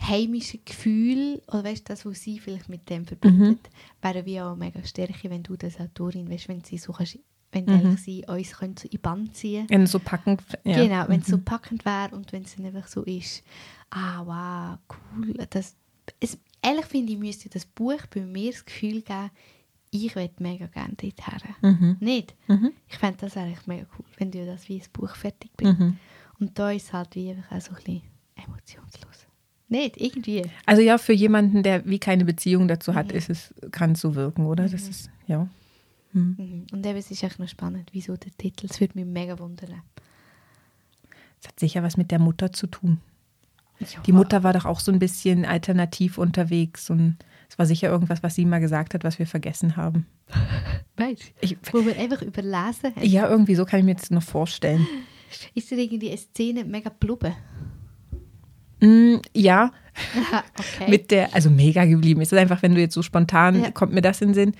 heimische 0.00 0.58
Gefühl, 0.58 1.42
oder 1.48 1.64
weißt 1.64 1.88
du, 1.88 1.92
das, 1.92 2.06
was 2.06 2.22
sie 2.22 2.38
vielleicht 2.38 2.68
mit 2.68 2.88
dem 2.88 3.04
verbindet, 3.04 3.68
wäre 4.00 4.24
wie 4.24 4.40
auch 4.40 4.54
mega 4.54 4.82
Stärke, 4.84 5.28
wenn 5.28 5.42
du 5.42 5.56
das 5.56 5.80
Autorin, 5.80 6.30
weißt 6.30 6.48
wenn 6.48 6.62
sie 6.62 6.78
so 6.78 6.92
kannst, 6.92 7.18
wenn 7.50 7.64
mhm. 7.64 7.96
sie 7.96 8.24
uns 8.26 8.52
können 8.52 8.76
so 8.76 8.88
in 8.88 9.00
Band 9.00 9.36
ziehen 9.36 9.66
Wenn 9.68 9.82
es 9.82 9.92
so 9.92 9.98
packend, 9.98 10.40
ja. 10.62 10.84
Genau, 10.84 11.04
wenn 11.08 11.20
es 11.20 11.26
so 11.26 11.38
packend 11.38 11.84
wäre 11.84 12.14
und 12.14 12.32
wenn 12.32 12.42
es 12.42 12.54
dann 12.54 12.66
einfach 12.66 12.86
so 12.86 13.02
ist, 13.02 13.42
ah 13.90 14.22
wow, 14.24 14.78
cool. 15.16 15.34
Das, 15.50 15.74
es, 16.20 16.38
ehrlich 16.64 16.86
finde 16.86 17.12
ich, 17.12 17.18
müsste 17.18 17.48
das 17.48 17.66
Buch 17.66 18.06
bei 18.12 18.20
mir 18.20 18.50
das 18.52 18.64
Gefühl 18.64 19.02
geben, 19.02 19.30
ich 19.90 20.16
würde 20.16 20.34
mega 20.40 20.66
gerne 20.66 20.94
dort 21.00 21.26
her. 21.26 21.38
Mhm. 21.62 21.96
Nicht? 22.00 22.34
Mhm. 22.48 22.72
Ich 22.88 22.96
fände 22.98 23.18
das 23.20 23.36
eigentlich 23.36 23.66
mega 23.66 23.86
cool, 23.98 24.04
wenn 24.18 24.30
du 24.32 24.44
das 24.44 24.68
wie 24.68 24.80
ein 24.80 24.86
Buch 24.92 25.14
fertig 25.14 25.50
bringst. 25.56 25.78
Mhm. 25.78 25.98
Und 26.40 26.58
da 26.58 26.72
ist 26.72 26.86
es 26.86 26.92
halt 26.92 27.14
wie 27.14 27.30
einfach 27.30 27.56
auch 27.56 27.60
so 27.60 27.70
ein 27.70 27.76
bisschen 27.76 28.02
emotionslos. 28.34 29.26
Nicht, 29.68 30.00
irgendwie. 30.00 30.42
Also 30.66 30.82
ja, 30.82 30.98
für 30.98 31.12
jemanden, 31.12 31.62
der 31.62 31.86
wie 31.86 31.98
keine 32.00 32.24
Beziehung 32.24 32.66
dazu 32.68 32.94
hat, 32.94 33.08
Mhm. 33.12 33.18
ist 33.18 33.30
es, 33.30 33.54
kann 33.70 33.92
es 33.92 34.00
so 34.00 34.14
wirken, 34.16 34.46
oder? 34.46 34.68
Das 34.68 34.88
ist, 34.88 35.10
ja. 35.28 35.48
Hm. 36.12 36.34
Mhm. 36.38 36.66
Und 36.72 36.84
eben, 36.86 36.98
es 36.98 37.10
ist 37.10 37.22
echt 37.22 37.38
noch 37.38 37.48
spannend, 37.48 37.88
wieso 37.92 38.16
der 38.16 38.32
Titel. 38.36 38.66
Es 38.68 38.80
würde 38.80 38.98
mich 38.98 39.06
mega 39.06 39.38
wundern. 39.38 39.82
Das 41.40 41.48
hat 41.48 41.60
sicher 41.60 41.82
was 41.82 41.96
mit 41.96 42.10
der 42.10 42.18
Mutter 42.18 42.52
zu 42.52 42.66
tun. 42.66 43.00
Die 44.06 44.12
Mutter 44.12 44.42
war 44.42 44.52
doch 44.52 44.64
auch 44.64 44.80
so 44.80 44.92
ein 44.92 44.98
bisschen 44.98 45.44
alternativ 45.44 46.18
unterwegs 46.18 46.90
und 46.90 47.16
es 47.48 47.58
war 47.58 47.66
sicher 47.66 47.88
irgendwas, 47.88 48.22
was 48.22 48.34
sie 48.34 48.44
mal 48.44 48.60
gesagt 48.60 48.94
hat, 48.94 49.04
was 49.04 49.18
wir 49.18 49.26
vergessen 49.26 49.76
haben. 49.76 50.06
Weißt? 50.96 51.32
Ich, 51.40 51.56
Wo 51.72 51.84
wir 51.84 51.98
einfach 51.98 52.22
überlesen 52.22 52.94
haben. 52.96 53.02
ja, 53.04 53.28
irgendwie 53.28 53.54
so 53.54 53.64
kann 53.64 53.80
ich 53.80 53.84
mir 53.84 53.92
jetzt 53.92 54.10
noch 54.10 54.22
vorstellen. 54.22 54.86
Ist 55.54 55.70
dir 55.70 55.78
irgendwie 55.78 56.08
eine 56.08 56.18
Szene 56.18 56.64
mega 56.64 56.90
blubber? 56.90 57.34
Mm, 58.80 59.16
ja, 59.34 59.72
okay. 60.58 60.90
mit 60.90 61.10
der, 61.10 61.34
also 61.34 61.50
mega 61.50 61.84
geblieben 61.84 62.20
ist. 62.20 62.32
Ist 62.32 62.38
einfach, 62.38 62.62
wenn 62.62 62.74
du 62.74 62.80
jetzt 62.80 62.94
so 62.94 63.02
spontan, 63.02 63.62
Ja. 63.62 63.70
kommt 63.70 63.92
mir 63.92 64.02
das 64.02 64.20
in 64.20 64.28
den 64.28 64.34
Sinn, 64.34 64.52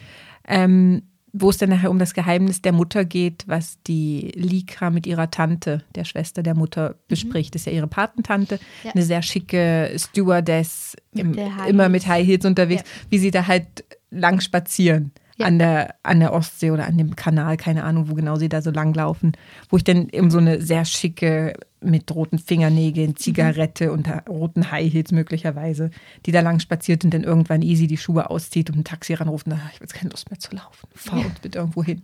ähm, 0.47 1.03
wo 1.37 1.51
es 1.51 1.59
dann 1.59 1.71
nachher 1.71 1.91
um 1.91 1.99
das 1.99 2.15
Geheimnis 2.15 2.63
der 2.63 2.71
Mutter 2.73 3.05
geht, 3.05 3.43
was 3.49 3.79
die 3.89 4.31
Lika 4.37 4.91
mit 4.91 5.05
ihrer 5.05 5.33
Tante, 5.33 5.83
der 5.97 6.05
Schwester 6.05 6.45
der 6.45 6.55
Mutter, 6.55 6.95
bespricht. 7.09 7.55
Das 7.57 7.63
ist 7.63 7.67
ja 7.67 7.73
ihre 7.73 7.89
Patentante, 7.89 8.55
Mhm. 8.55 8.61
Ja. 8.85 8.91
eine 8.93 9.03
sehr 9.03 9.21
schicke 9.23 9.91
Stewardess, 9.97 10.97
Mit 11.13 11.37
im, 11.37 11.39
immer 11.69 11.89
mit. 11.89 12.07
High 12.07 12.25
Heels 12.27 12.45
unterwegs, 12.45 12.85
wie 13.11 13.19
sie 13.19 13.31
da 13.33 13.47
halt 13.49 13.85
lang 14.11 14.41
spazieren. 14.41 15.11
Ja. 15.37 15.47
An, 15.47 15.59
der, 15.59 15.97
an 16.05 16.21
der 16.21 16.33
Ostsee 16.33 16.71
oder 16.71 16.87
an 16.87 16.97
dem 16.97 17.17
Kanal, 17.17 17.57
keine 17.57 17.83
Ahnung, 17.83 18.09
wo 18.09 18.15
genau 18.15 18.37
sie 18.37 18.49
da 18.49 18.63
so 18.63 18.71
langlaufen, 18.71 19.33
wo 19.69 19.77
ich 19.77 19.83
dann 19.83 20.09
eben 20.11 20.31
so 20.31 20.39
eine 20.39 20.61
sehr 20.63 20.85
schicke 20.85 21.55
mit 21.85 22.15
roten 22.15 22.39
Fingernägeln, 22.39 23.17
Zigarette 23.17 23.93
und 23.93 24.09
ha- 24.09 24.23
roten 24.29 24.71
High 24.71 24.93
Heels 24.93 25.13
möglicherweise, 25.13 25.91
die 26.27 26.33
da 26.33 26.41
lang 26.41 26.59
spaziert 26.61 27.05
und 27.05 27.13
dann 27.15 27.25
irgendwann 27.25 27.63
easy 27.63 27.87
die 27.87 27.97
Schuhe 27.97 28.31
auszieht 28.31 28.71
und 28.71 28.79
ein 28.79 28.85
Taxi 28.85 29.15
ranruft 29.15 29.47
und 29.47 29.53
sagt, 29.53 29.63
ich 29.69 29.75
habe 29.75 29.85
jetzt 29.85 29.95
keine 29.95 30.11
Lust 30.11 30.31
mehr 30.31 30.39
zu 30.39 30.55
laufen, 30.55 30.89
fahr 30.95 31.19
uns 31.19 31.39
bitte 31.41 31.59
irgendwo 31.59 31.83
hin. 31.85 32.03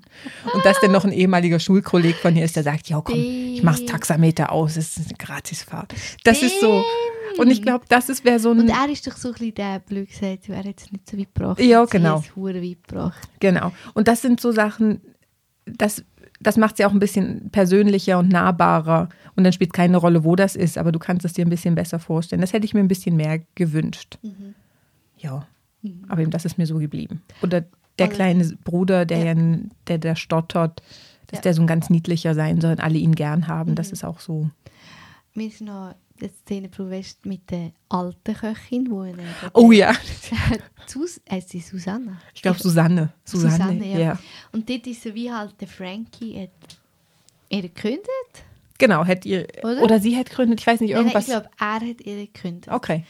Und 0.54 0.64
dass 0.64 0.80
dann 0.80 0.92
noch 0.92 1.04
ein 1.04 1.12
ehemaliger 1.12 1.58
Schulkolleg 1.58 2.16
von 2.16 2.36
ihr 2.36 2.44
ist, 2.44 2.56
der 2.56 2.62
sagt, 2.62 2.88
ja 2.88 3.00
komm, 3.00 3.18
ich 3.18 3.62
mach's 3.62 3.84
Taxameter 3.86 4.52
aus, 4.52 4.76
es 4.76 4.96
ist 4.96 5.08
eine 5.08 5.16
Gratisfahrt. 5.18 5.94
Das 6.24 6.42
ist 6.42 6.60
so. 6.60 6.82
Und 7.38 7.50
ich 7.50 7.62
glaube, 7.62 7.84
das 7.88 8.08
ist 8.08 8.24
wäre 8.24 8.40
so 8.40 8.50
ein 8.50 8.60
Und 8.60 8.68
er 8.68 8.88
ist 8.90 9.06
doch 9.06 9.16
so 9.16 9.28
ein 9.28 9.34
bisschen 9.34 9.54
der, 9.54 9.78
blöd 9.78 10.08
gesagt, 10.08 10.48
er 10.48 10.58
hat 10.58 10.64
jetzt 10.66 10.92
nicht 10.92 11.08
so 11.08 11.16
weit 11.16 11.32
gebracht. 11.34 11.60
Ja, 11.60 11.82
und 11.82 11.90
genau. 11.90 12.22
hure 12.34 12.60
weit 12.62 12.86
gebracht. 12.86 13.28
Genau. 13.38 13.72
Und 13.94 14.08
das 14.08 14.22
sind 14.22 14.40
so 14.40 14.50
Sachen, 14.52 15.00
das, 15.64 16.02
das 16.40 16.56
macht 16.56 16.76
sie 16.78 16.84
auch 16.86 16.92
ein 16.92 16.98
bisschen 16.98 17.50
persönlicher 17.50 18.18
und 18.18 18.30
nahbarer. 18.30 19.08
Und 19.36 19.44
dann 19.44 19.52
spielt 19.52 19.72
keine 19.72 19.96
Rolle, 19.98 20.24
wo 20.24 20.36
das 20.36 20.56
ist, 20.56 20.78
aber 20.78 20.90
du 20.92 20.98
kannst 20.98 21.24
es 21.24 21.32
dir 21.34 21.44
ein 21.46 21.50
bisschen 21.50 21.74
besser 21.74 21.98
vorstellen. 21.98 22.40
Das 22.40 22.52
hätte 22.52 22.64
ich 22.64 22.74
mir 22.74 22.80
ein 22.80 22.88
bisschen 22.88 23.16
mehr 23.16 23.40
gewünscht. 23.54 24.18
Ja. 25.18 25.46
Aber 26.08 26.22
eben 26.22 26.30
das 26.30 26.44
ist 26.44 26.58
mir 26.58 26.66
so 26.66 26.78
geblieben. 26.78 27.22
Oder 27.42 27.62
der 27.98 28.06
Also- 28.06 28.16
kleine 28.16 28.44
Bruder, 28.64 29.04
der 29.06 29.18
Ja. 29.24 29.32
ja, 29.34 29.58
der, 29.86 29.98
der 29.98 30.16
stottert, 30.16 30.82
dass 31.28 31.38
Ja. 31.38 31.42
der 31.42 31.54
so 31.54 31.62
ein 31.62 31.66
ganz 31.66 31.90
niedlicher 31.90 32.34
sein 32.34 32.60
soll 32.60 32.72
und 32.72 32.80
alle 32.80 32.98
ihn 32.98 33.14
gern 33.14 33.46
haben. 33.46 33.74
Das 33.74 33.92
ist 33.92 34.04
auch 34.04 34.20
so. 34.20 34.50
Mir 35.34 35.46
ist 35.48 35.60
noch 35.60 35.94
eine 36.22 36.30
Szene 36.44 36.70
weißt, 36.76 37.26
mit 37.26 37.50
der 37.50 37.72
alten 37.88 38.34
Köchin, 38.34 38.84
die 38.84 38.92
eine, 38.92 39.22
Oh 39.54 39.72
ja, 39.72 39.94
Sus 40.86 41.20
heißt 41.30 41.50
sie 41.50 41.60
Susanna? 41.60 42.20
ich 42.34 42.42
glaube 42.42 42.58
Susanne. 42.58 43.12
Susanne, 43.24 43.52
Susanne, 43.52 43.86
ja. 43.86 43.98
ja. 43.98 44.18
Und 44.52 44.68
dort 44.68 44.86
ist 44.86 45.02
so 45.02 45.14
wie 45.14 45.30
halt 45.32 45.60
der 45.60 45.68
Frankie 45.68 46.42
hat 46.42 46.78
ihr 47.48 47.62
gekündigt. 47.62 48.44
Genau, 48.78 49.04
hätte 49.04 49.28
ihr, 49.28 49.46
Oder? 49.62 49.82
oder? 49.82 50.00
sie 50.00 50.16
hätte 50.16 50.34
gründet, 50.34 50.60
ich 50.60 50.66
weiß 50.66 50.80
nicht, 50.80 50.92
irgendwas. 50.92 51.24
ich 51.24 51.30
glaube, 51.30 51.50
er 51.58 51.74
hat 51.74 52.00
ihr 52.00 52.26
gekündigt. 52.26 52.68
okay, 52.68 53.04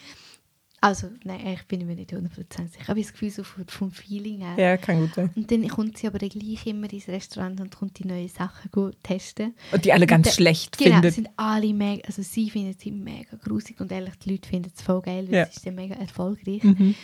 Also, 0.83 1.09
nein, 1.25 1.47
ich 1.47 1.62
bin 1.66 1.87
mir 1.87 1.95
nicht 1.95 2.11
100% 2.12 2.27
sicher. 2.29 2.69
Ich 2.81 2.88
habe 2.88 3.01
das 3.01 3.12
Gefühl, 3.12 3.31
so 3.31 3.43
vom, 3.45 3.90
Feeling 3.90 4.38
her. 4.40 4.55
ja, 4.57 4.77
kann 4.79 5.01
gut 5.01 5.14
sein. 5.14 5.31
Und 5.37 5.51
dann 5.51 5.69
kommt 5.69 5.99
sie 5.99 6.07
aber 6.07 6.19
dann 6.19 6.31
gleich 6.31 6.66
immer 6.66 6.90
ins 6.90 7.07
Restaurant 7.07 7.61
und 7.61 7.77
kommt 7.77 7.99
die 7.99 8.07
neuen 8.07 8.29
Sachen 8.29 8.71
gut 8.71 8.97
testen. 9.03 9.55
Und 9.73 9.85
die 9.85 9.93
alle 9.93 10.07
ganz 10.07 10.29
der- 10.29 10.33
schlecht 10.33 10.79
Genau, 10.79 10.95
findet. 10.95 11.14
sind 11.14 11.29
alle 11.37 11.75
mega, 11.75 12.03
also 12.07 12.23
sie 12.23 12.49
findet 12.49 12.81
sie 12.81 12.93
mega 12.93 13.37
grusig 13.45 13.79
und 13.81 13.93
ehrlich, 13.93 14.14
die 14.25 14.31
Leute 14.31 14.49
finden 14.49 14.73
es 14.75 14.81
voll 14.83 15.03
geil, 15.03 15.27
weil 15.29 15.35
Ja. 15.35 15.45
sie 15.47 15.53
ist 15.57 15.66
dann 15.66 15.75
mega 15.75 15.97
erfolgreich. 15.97 16.62
Mhm. 16.64 16.95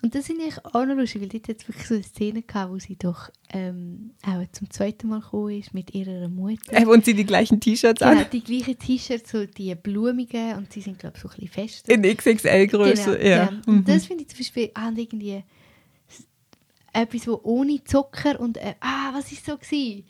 Und 0.00 0.14
das 0.14 0.26
finde 0.26 0.44
ich 0.44 0.64
auch 0.64 0.84
noch 0.86 0.94
lustig, 0.94 1.22
weil 1.22 1.28
dort 1.28 1.48
jetzt 1.48 1.66
wirklich 1.66 1.86
so 1.88 1.94
eine 1.94 2.02
Szene 2.04 2.42
gehabt, 2.42 2.72
wo 2.72 2.78
sie 2.78 2.94
doch 2.96 3.30
ähm, 3.52 4.12
auch 4.24 4.44
zum 4.52 4.70
zweiten 4.70 5.08
Mal 5.08 5.20
gekommen 5.20 5.58
ist 5.58 5.74
mit 5.74 5.92
ihrer 5.92 6.28
Mutter. 6.28 6.72
Äh, 6.72 6.86
Und 6.86 7.04
sie 7.04 7.14
die 7.14 7.24
gleichen 7.26 7.58
T-Shirts 7.58 7.98
Genau, 8.00 8.20
an. 8.20 8.26
die 8.32 8.44
gleichen 8.44 8.78
T-Shirts, 8.78 9.32
so 9.32 9.44
die 9.44 9.74
blumigen 9.74 10.56
und 10.56 10.72
sie 10.72 10.82
sind 10.82 11.00
glaube 11.00 11.16
ich 11.16 11.22
so 11.22 11.28
ein 11.28 11.34
bisschen 11.34 11.48
fester. 11.48 11.92
In 11.92 12.02
XXL-Größe, 12.02 13.18
Genau, 13.18 13.28
ja. 13.28 13.46
genau. 13.46 13.60
Und 13.66 13.76
Mhm. 13.78 13.84
das 13.86 14.06
finde 14.06 14.22
ich 14.22 14.28
zum 14.28 14.38
Beispiel 14.38 14.70
ah, 14.74 14.86
und 14.88 14.98
irgendwie 14.98 15.42
etwas, 16.92 17.26
wo 17.26 17.40
ohne 17.42 17.82
Zucker 17.84 18.38
und 18.40 18.56
äh, 18.56 18.74
ah, 18.80 19.10
was 19.12 19.30
ist 19.32 19.44
so 19.46 19.56
gewesen? 19.56 20.04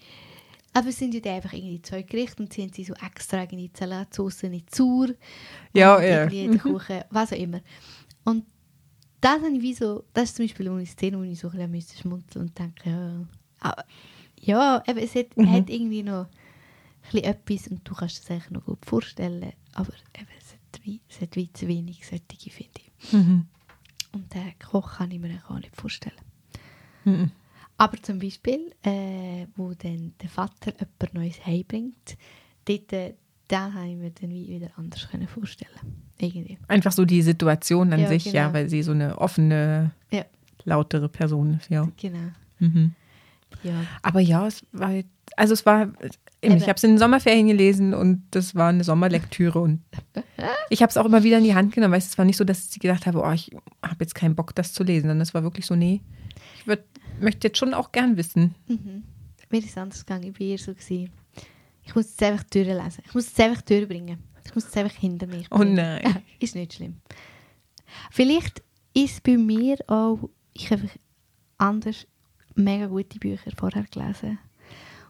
Aber 0.74 0.88
es 0.88 0.98
sind 0.98 1.14
ja 1.14 1.34
einfach 1.34 1.52
irgendwie 1.54 1.80
zwei 1.82 2.02
Gerichte 2.02 2.42
und 2.42 2.52
sie 2.52 2.62
haben 2.62 2.72
sie 2.72 2.84
so 2.84 2.92
extra 2.94 3.40
irgendwie 3.42 3.68
die 3.68 3.78
Salatsauce 3.78 4.44
nicht 4.44 4.74
sauer. 4.74 5.08
Ja, 5.72 6.00
ja. 6.00 6.24
irgendwie 6.24 6.48
der 6.48 6.58
Kuchen, 6.58 7.00
was 7.10 7.32
auch 7.32 7.36
immer. 7.38 7.60
Und 8.24 8.44
das 9.20 9.42
habe 9.42 9.50
ich 9.54 9.62
wie 9.62 9.74
so, 9.74 10.04
das 10.14 10.24
ist 10.30 10.36
zum 10.36 10.44
Beispiel 10.46 10.68
eine 10.68 10.86
Szene, 10.86 11.18
wo 11.18 11.22
ich 11.22 11.38
so 11.38 11.48
ein 11.48 11.52
bisschen 11.52 11.70
müsste 11.70 11.98
schmunzeln 11.98 12.46
und 12.46 12.58
denke, 12.58 12.90
ja, 12.90 13.26
aber, 13.60 13.84
ja, 14.40 14.82
eben, 14.86 14.98
es 14.98 15.14
hat, 15.14 15.36
Mhm. 15.36 15.50
hat 15.52 15.70
irgendwie 15.70 16.02
noch 16.02 16.26
ein 17.12 17.18
etwas 17.24 17.68
und 17.68 17.88
du 17.88 17.94
kannst 17.94 18.22
es 18.22 18.30
eigentlich 18.30 18.50
noch 18.50 18.64
gut 18.64 18.84
vorstellen, 18.84 19.52
aber 19.74 19.92
eben, 20.16 20.28
es 20.38 20.52
hat 20.52 20.84
wie, 20.84 21.00
es 21.08 21.20
hat 21.20 21.34
wie 21.36 21.52
zu 21.52 21.66
wenig 21.66 22.06
solche, 22.06 22.50
finde 22.50 22.80
ich. 23.02 23.12
Mhm. 23.12 23.46
Und 24.12 24.34
den 24.34 24.58
Koch 24.58 24.96
kann 24.98 25.10
ich 25.10 25.18
mir 25.18 25.42
auch 25.48 25.58
nicht 25.58 25.74
vorstellen. 25.76 26.16
Mhm. 27.04 27.30
Aber 27.76 28.02
zum 28.02 28.18
Beispiel, 28.18 28.72
äh, 28.82 29.46
wo 29.56 29.72
dann 29.74 30.12
der 30.20 30.28
Vater 30.28 30.72
jemand 30.72 31.14
Neues 31.14 31.44
heimbringt, 31.46 32.16
dort, 32.64 32.92
äh, 32.92 33.14
den 33.50 33.74
habe 33.74 33.88
ich 33.88 33.96
mir 33.96 34.10
dann 34.10 34.30
wie 34.30 34.48
wieder 34.48 34.70
anders 34.76 35.08
können 35.10 35.26
vorstellen 35.28 35.70
Irgendwie. 36.18 36.58
Einfach 36.68 36.92
so 36.92 37.04
die 37.04 37.22
Situation 37.22 37.92
an 37.92 38.00
Ja, 38.00 38.08
sich, 38.08 38.26
ja, 38.26 38.46
genau. 38.46 38.54
weil 38.54 38.68
sie 38.68 38.82
so 38.82 38.92
eine 38.92 39.18
offene, 39.18 39.92
Ja, 40.10 40.24
lautere 40.64 41.08
Person 41.08 41.58
ist, 41.60 41.70
ja. 41.70 41.88
genau. 41.96 42.18
Mhm. 42.58 42.94
Ja. 43.62 43.84
Aber 44.02 44.20
ja, 44.20 44.46
es 44.46 44.64
war, 44.72 44.92
also 45.36 45.54
es 45.54 45.64
war, 45.64 45.90
eben, 46.42 46.56
ich 46.56 46.64
habe 46.64 46.74
es 46.74 46.84
in 46.84 46.90
den 46.92 46.98
Sommerferien 46.98 47.46
gelesen 47.46 47.94
und 47.94 48.22
das 48.32 48.54
war 48.54 48.68
eine 48.68 48.84
Sommerlektüre 48.84 49.58
und 49.58 49.80
ich 50.70 50.82
habe 50.82 50.90
es 50.90 50.96
auch 50.96 51.06
immer 51.06 51.22
wieder 51.22 51.38
in 51.38 51.44
die 51.44 51.54
Hand 51.54 51.74
genommen, 51.74 51.92
weil 51.92 51.98
es 51.98 52.18
war 52.18 52.24
nicht 52.24 52.36
so, 52.36 52.44
dass 52.44 52.70
ich 52.70 52.80
gedacht 52.80 53.06
habe, 53.06 53.22
oh, 53.22 53.32
ich 53.32 53.50
habe 53.82 53.96
jetzt 54.00 54.14
keinen 54.14 54.34
Bock, 54.34 54.54
das 54.54 54.72
zu 54.72 54.84
lesen, 54.84 55.08
sondern 55.08 55.22
es 55.22 55.32
war 55.34 55.42
wirklich 55.42 55.66
so, 55.66 55.74
nee, 55.74 56.02
ich 56.60 56.66
würd, 56.66 56.84
möchte 57.20 57.48
jetzt 57.48 57.58
schon 57.58 57.72
auch 57.74 57.92
gern 57.92 58.16
wissen. 58.16 58.54
Mhm. 58.68 59.04
Mir 59.50 59.58
ist 59.60 59.70
es 59.70 59.78
anders 59.78 60.04
gegangen. 60.04 60.24
Ich 60.24 60.38
war 60.38 60.46
eher 60.46 60.58
so. 60.58 60.74
Gewesen. 60.74 61.10
Ich 61.88 61.94
muss 61.94 62.06
es 62.06 62.18
einfach 62.22 62.44
durchlesen. 62.44 63.02
Ich 63.06 63.14
muss 63.14 63.26
es 63.26 63.38
einfach 63.40 63.62
durchbringen. 63.62 64.22
Ich 64.44 64.54
muss 64.54 64.66
es 64.66 64.76
einfach 64.76 64.94
hinter 64.96 65.26
mich 65.26 65.46
Oh 65.50 65.56
bringen. 65.58 65.74
nein. 65.74 66.22
ist 66.38 66.54
nicht 66.54 66.74
schlimm. 66.74 67.00
Vielleicht 68.10 68.62
ist 68.94 69.22
bei 69.22 69.36
mir 69.36 69.76
auch, 69.86 70.18
ich 70.52 70.70
habe 70.70 70.88
anders 71.56 72.06
mega 72.54 72.86
gute 72.86 73.18
Bücher 73.18 73.50
vorher 73.56 73.84
gelesen. 73.84 74.38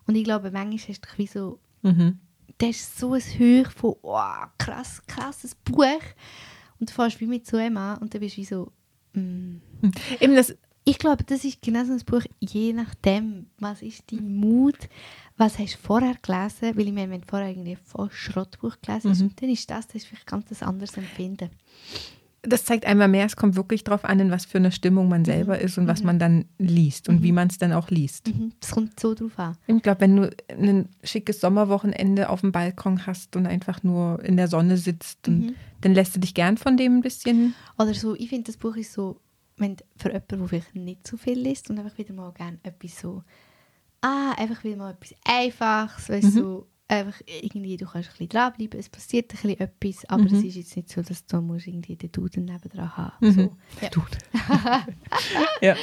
Und 0.06 0.14
ich 0.14 0.24
glaube, 0.24 0.50
manchmal 0.50 0.78
du 0.78 0.92
dich 1.00 1.18
wie 1.18 1.26
so, 1.26 1.58
Mhm. 1.82 2.18
das 2.58 2.70
ist 2.70 2.98
so 2.98 3.12
ein 3.14 3.20
Höch 3.22 3.68
von, 3.70 3.94
oh, 4.02 4.20
krass, 4.58 5.02
krasses 5.06 5.54
Buch. 5.54 6.00
Und 6.80 6.90
du 6.90 6.94
fährst 6.94 7.20
wie 7.20 7.26
mit 7.26 7.46
so 7.46 7.56
einem 7.56 7.76
an 7.76 7.98
und 7.98 8.14
dann 8.14 8.20
bist 8.20 8.36
du 8.36 8.40
wie 8.40 8.44
so, 8.44 8.72
mm. 9.14 9.56
Eben 10.20 10.34
das, 10.36 10.56
Ich 10.88 10.98
glaube, 10.98 11.24
das 11.24 11.44
ist 11.44 11.60
genau 11.60 11.84
so 11.84 11.92
ein 11.92 12.00
Buch, 12.06 12.22
je 12.40 12.72
nachdem, 12.72 13.46
was 13.58 13.82
ist 13.82 14.04
dein 14.10 14.36
Mut, 14.36 14.88
was 15.36 15.58
hast 15.58 15.74
du 15.74 15.78
vorher 15.78 16.14
gelesen, 16.22 16.76
weil 16.76 16.86
ich 16.88 16.92
meine, 16.94 17.12
wenn 17.12 17.20
du 17.20 17.26
vorher 17.28 17.50
irgendwie 17.50 17.76
voll 17.76 18.10
Schrottbuch 18.10 18.76
gelesen 18.80 19.10
hast, 19.10 19.20
Mhm. 19.20 19.32
dann 19.36 19.50
ist 19.50 19.68
das, 19.70 19.86
das 19.86 19.96
ist 19.96 20.06
vielleicht 20.06 20.26
ganz 20.26 20.50
ein 20.62 20.68
anderes 20.68 20.96
Empfinden. 20.96 21.50
das 22.42 22.64
zeigt 22.64 22.86
einmal 22.86 23.08
mehr, 23.08 23.26
es 23.26 23.36
kommt 23.36 23.56
wirklich 23.56 23.82
darauf 23.84 24.04
an, 24.04 24.20
in 24.20 24.30
was 24.30 24.46
für 24.46 24.56
eine 24.58 24.70
Stimmung 24.72 25.08
man 25.08 25.24
selber 25.24 25.58
ist 25.58 25.76
und 25.76 25.86
was 25.88 26.04
man 26.04 26.18
dann 26.20 26.44
liest 26.58 27.08
und 27.08 27.22
wie 27.22 27.32
man 27.32 27.48
es 27.48 27.58
dann 27.58 27.72
auch 27.72 27.90
liest. 27.90 28.28
Mhm. 28.28 28.52
Es 28.62 28.70
kommt 28.70 28.98
so 28.98 29.12
drauf 29.12 29.38
an. 29.38 29.56
Ich 29.66 29.82
glaube, 29.82 30.00
wenn 30.02 30.16
du 30.16 30.30
ein 30.48 30.88
schickes 31.02 31.40
Sommerwochenende 31.40 32.30
auf 32.30 32.40
dem 32.40 32.52
Balkon 32.52 33.06
hast 33.06 33.34
und 33.36 33.46
einfach 33.46 33.82
nur 33.82 34.22
in 34.24 34.36
der 34.36 34.46
Sonne 34.48 34.76
sitzt, 34.78 35.26
und 35.28 35.38
Mhm. 35.46 35.54
dann 35.82 35.94
lässt 35.94 36.14
du 36.16 36.20
dich 36.20 36.32
gern 36.32 36.56
von 36.56 36.76
dem 36.76 36.98
ein 36.98 37.00
bisschen. 37.02 37.54
Oder 37.76 37.92
so, 37.92 38.14
ich 38.14 38.28
finde, 38.28 38.44
das 38.44 38.56
Buch 38.56 38.76
ist 38.76 38.92
so, 38.92 39.20
wenn 39.58 39.76
für 39.96 40.08
jemanden, 40.08 40.38
der 40.38 40.48
vielleicht 40.48 40.74
nicht 40.74 41.06
so 41.06 41.16
viel 41.16 41.38
liest 41.38 41.68
und 41.70 41.78
einfach 41.78 41.96
wieder 41.98 42.14
mal 42.14 42.32
gerne 42.32 42.58
etwas 42.62 42.98
so, 43.00 43.22
ah, 44.00 44.32
einfach 44.36 44.62
wieder 44.64 44.76
mal 44.76 44.92
etwas 44.92 45.14
Einfaches, 45.24 46.08
weißt 46.08 46.34
Mhm. 46.34 46.38
du, 46.40 46.66
einfach 46.88 47.20
irgendwie, 47.26 47.76
du 47.76 47.84
kannst 47.84 48.08
ein 48.08 48.12
bisschen 48.12 48.28
dranbleiben, 48.30 48.80
es 48.80 48.88
passiert 48.88 49.26
ein 49.32 49.36
bisschen 49.36 49.60
etwas, 49.60 50.04
aber 50.08 50.22
Mhm. 50.22 50.34
es 50.38 50.44
ist 50.44 50.54
jetzt 50.56 50.76
nicht 50.76 50.88
so, 50.88 51.02
dass 51.02 51.26
du 51.26 51.40
musst 51.42 51.66
irgendwie 51.66 51.96
den 51.96 52.10
Duden 52.12 52.44
nebendran 52.46 52.96
haben 52.96 53.26
Mhm. 53.26 53.32
so. 53.32 53.56
ja. 53.82 53.88
Du. 53.90 54.02
ja. 55.60 55.76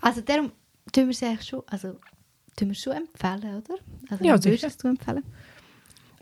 Also 0.00 0.20
darum 0.22 0.50
tun 0.92 1.04
wir 1.04 1.10
es 1.10 1.22
eigentlich 1.22 1.46
schon, 1.48 1.62
also 1.66 1.98
tun 2.56 2.68
wir 2.68 2.74
schon 2.74 2.94
empfehlen, 2.94 3.56
oder? 3.62 3.74
Also 4.08 4.24
Ja, 4.24 4.42
würdest 4.44 4.82
du 4.82 4.88
empfehlen? 4.88 5.22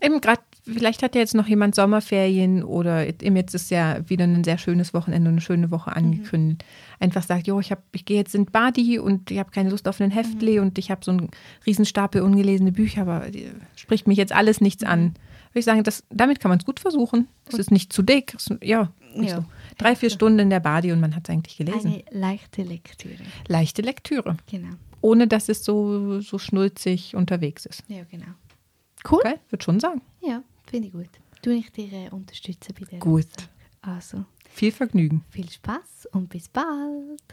Eben 0.01 0.21
gerade, 0.21 0.41
vielleicht 0.73 1.03
hat 1.03 1.15
ja 1.15 1.21
jetzt 1.21 1.35
noch 1.35 1.47
jemand 1.47 1.75
Sommerferien 1.75 2.63
oder 2.63 3.05
jetzt 3.05 3.53
ist 3.55 3.71
ja 3.71 4.07
wieder 4.09 4.25
ein 4.25 4.43
sehr 4.43 4.57
schönes 4.57 4.93
Wochenende 4.93 5.29
und 5.29 5.35
eine 5.35 5.41
schöne 5.41 5.71
Woche 5.71 5.95
angekündigt. 5.95 6.63
Einfach 6.99 7.23
sagt, 7.23 7.47
jo, 7.47 7.59
ich, 7.59 7.71
hab, 7.71 7.83
ich 7.91 8.05
gehe 8.05 8.17
jetzt 8.17 8.35
in 8.35 8.45
Badi 8.45 8.99
und 8.99 9.31
ich 9.31 9.39
habe 9.39 9.51
keine 9.51 9.69
Lust 9.69 9.87
auf 9.87 9.99
einen 10.01 10.11
Heftli 10.11 10.59
und 10.59 10.77
ich 10.77 10.91
habe 10.91 11.03
so 11.03 11.11
einen 11.11 11.29
Riesenstapel 11.65 12.21
ungelesene 12.21 12.71
Bücher, 12.71 13.01
aber 13.01 13.27
äh, 13.27 13.51
spricht 13.75 14.07
mich 14.07 14.17
jetzt 14.17 14.33
alles 14.33 14.61
nichts 14.61 14.83
an. 14.83 15.13
Würde 15.51 15.59
ich 15.59 15.65
sagen, 15.65 15.83
das, 15.83 16.03
damit 16.09 16.39
kann 16.39 16.49
man 16.49 16.59
es 16.59 16.65
gut 16.65 16.79
versuchen. 16.79 17.27
Es 17.45 17.57
ist 17.57 17.71
nicht 17.71 17.91
zu 17.91 18.03
dick. 18.03 18.35
Es, 18.35 18.49
ja, 18.61 18.91
nicht 19.15 19.31
Ja. 19.31 19.37
so. 19.37 19.45
Drei, 19.77 19.95
vier 19.95 20.09
Stunden 20.09 20.39
in 20.39 20.49
der 20.49 20.59
Badi 20.59 20.91
und 20.91 20.99
man 20.99 21.15
hat 21.15 21.27
es 21.27 21.33
eigentlich 21.33 21.57
gelesen. 21.57 21.93
Eine 21.93 22.03
leichte 22.19 22.61
Lektüre. 22.63 23.15
Leichte 23.47 23.81
Lektüre. 23.81 24.37
Genau. 24.51 24.75
Ohne 25.01 25.27
dass 25.27 25.47
es 25.49 25.63
so, 25.63 26.19
so 26.19 26.37
schnulzig 26.37 27.15
unterwegs 27.15 27.65
ist. 27.65 27.83
Ja, 27.87 28.03
genau. 28.11 28.25
Cool. 29.09 29.21
Okay, 29.23 29.35
würde 29.49 29.63
schon 29.63 29.79
sagen. 29.79 30.01
Ja, 30.21 30.43
Finde 30.69 30.87
ich 30.87 30.93
gut. 30.93 31.09
Tue 31.41 31.55
ich 31.55 31.71
dich 31.71 31.91
äh, 31.91 32.09
unterstützen 32.11 32.75
bei 32.79 32.85
der 32.85 32.99
Gut. 32.99 33.25
Also. 33.81 34.25
Viel 34.51 34.71
Vergnügen. 34.71 35.23
Viel 35.31 35.49
Spaß 35.49 36.09
und 36.11 36.29
bis 36.29 36.47
bald. 36.47 37.23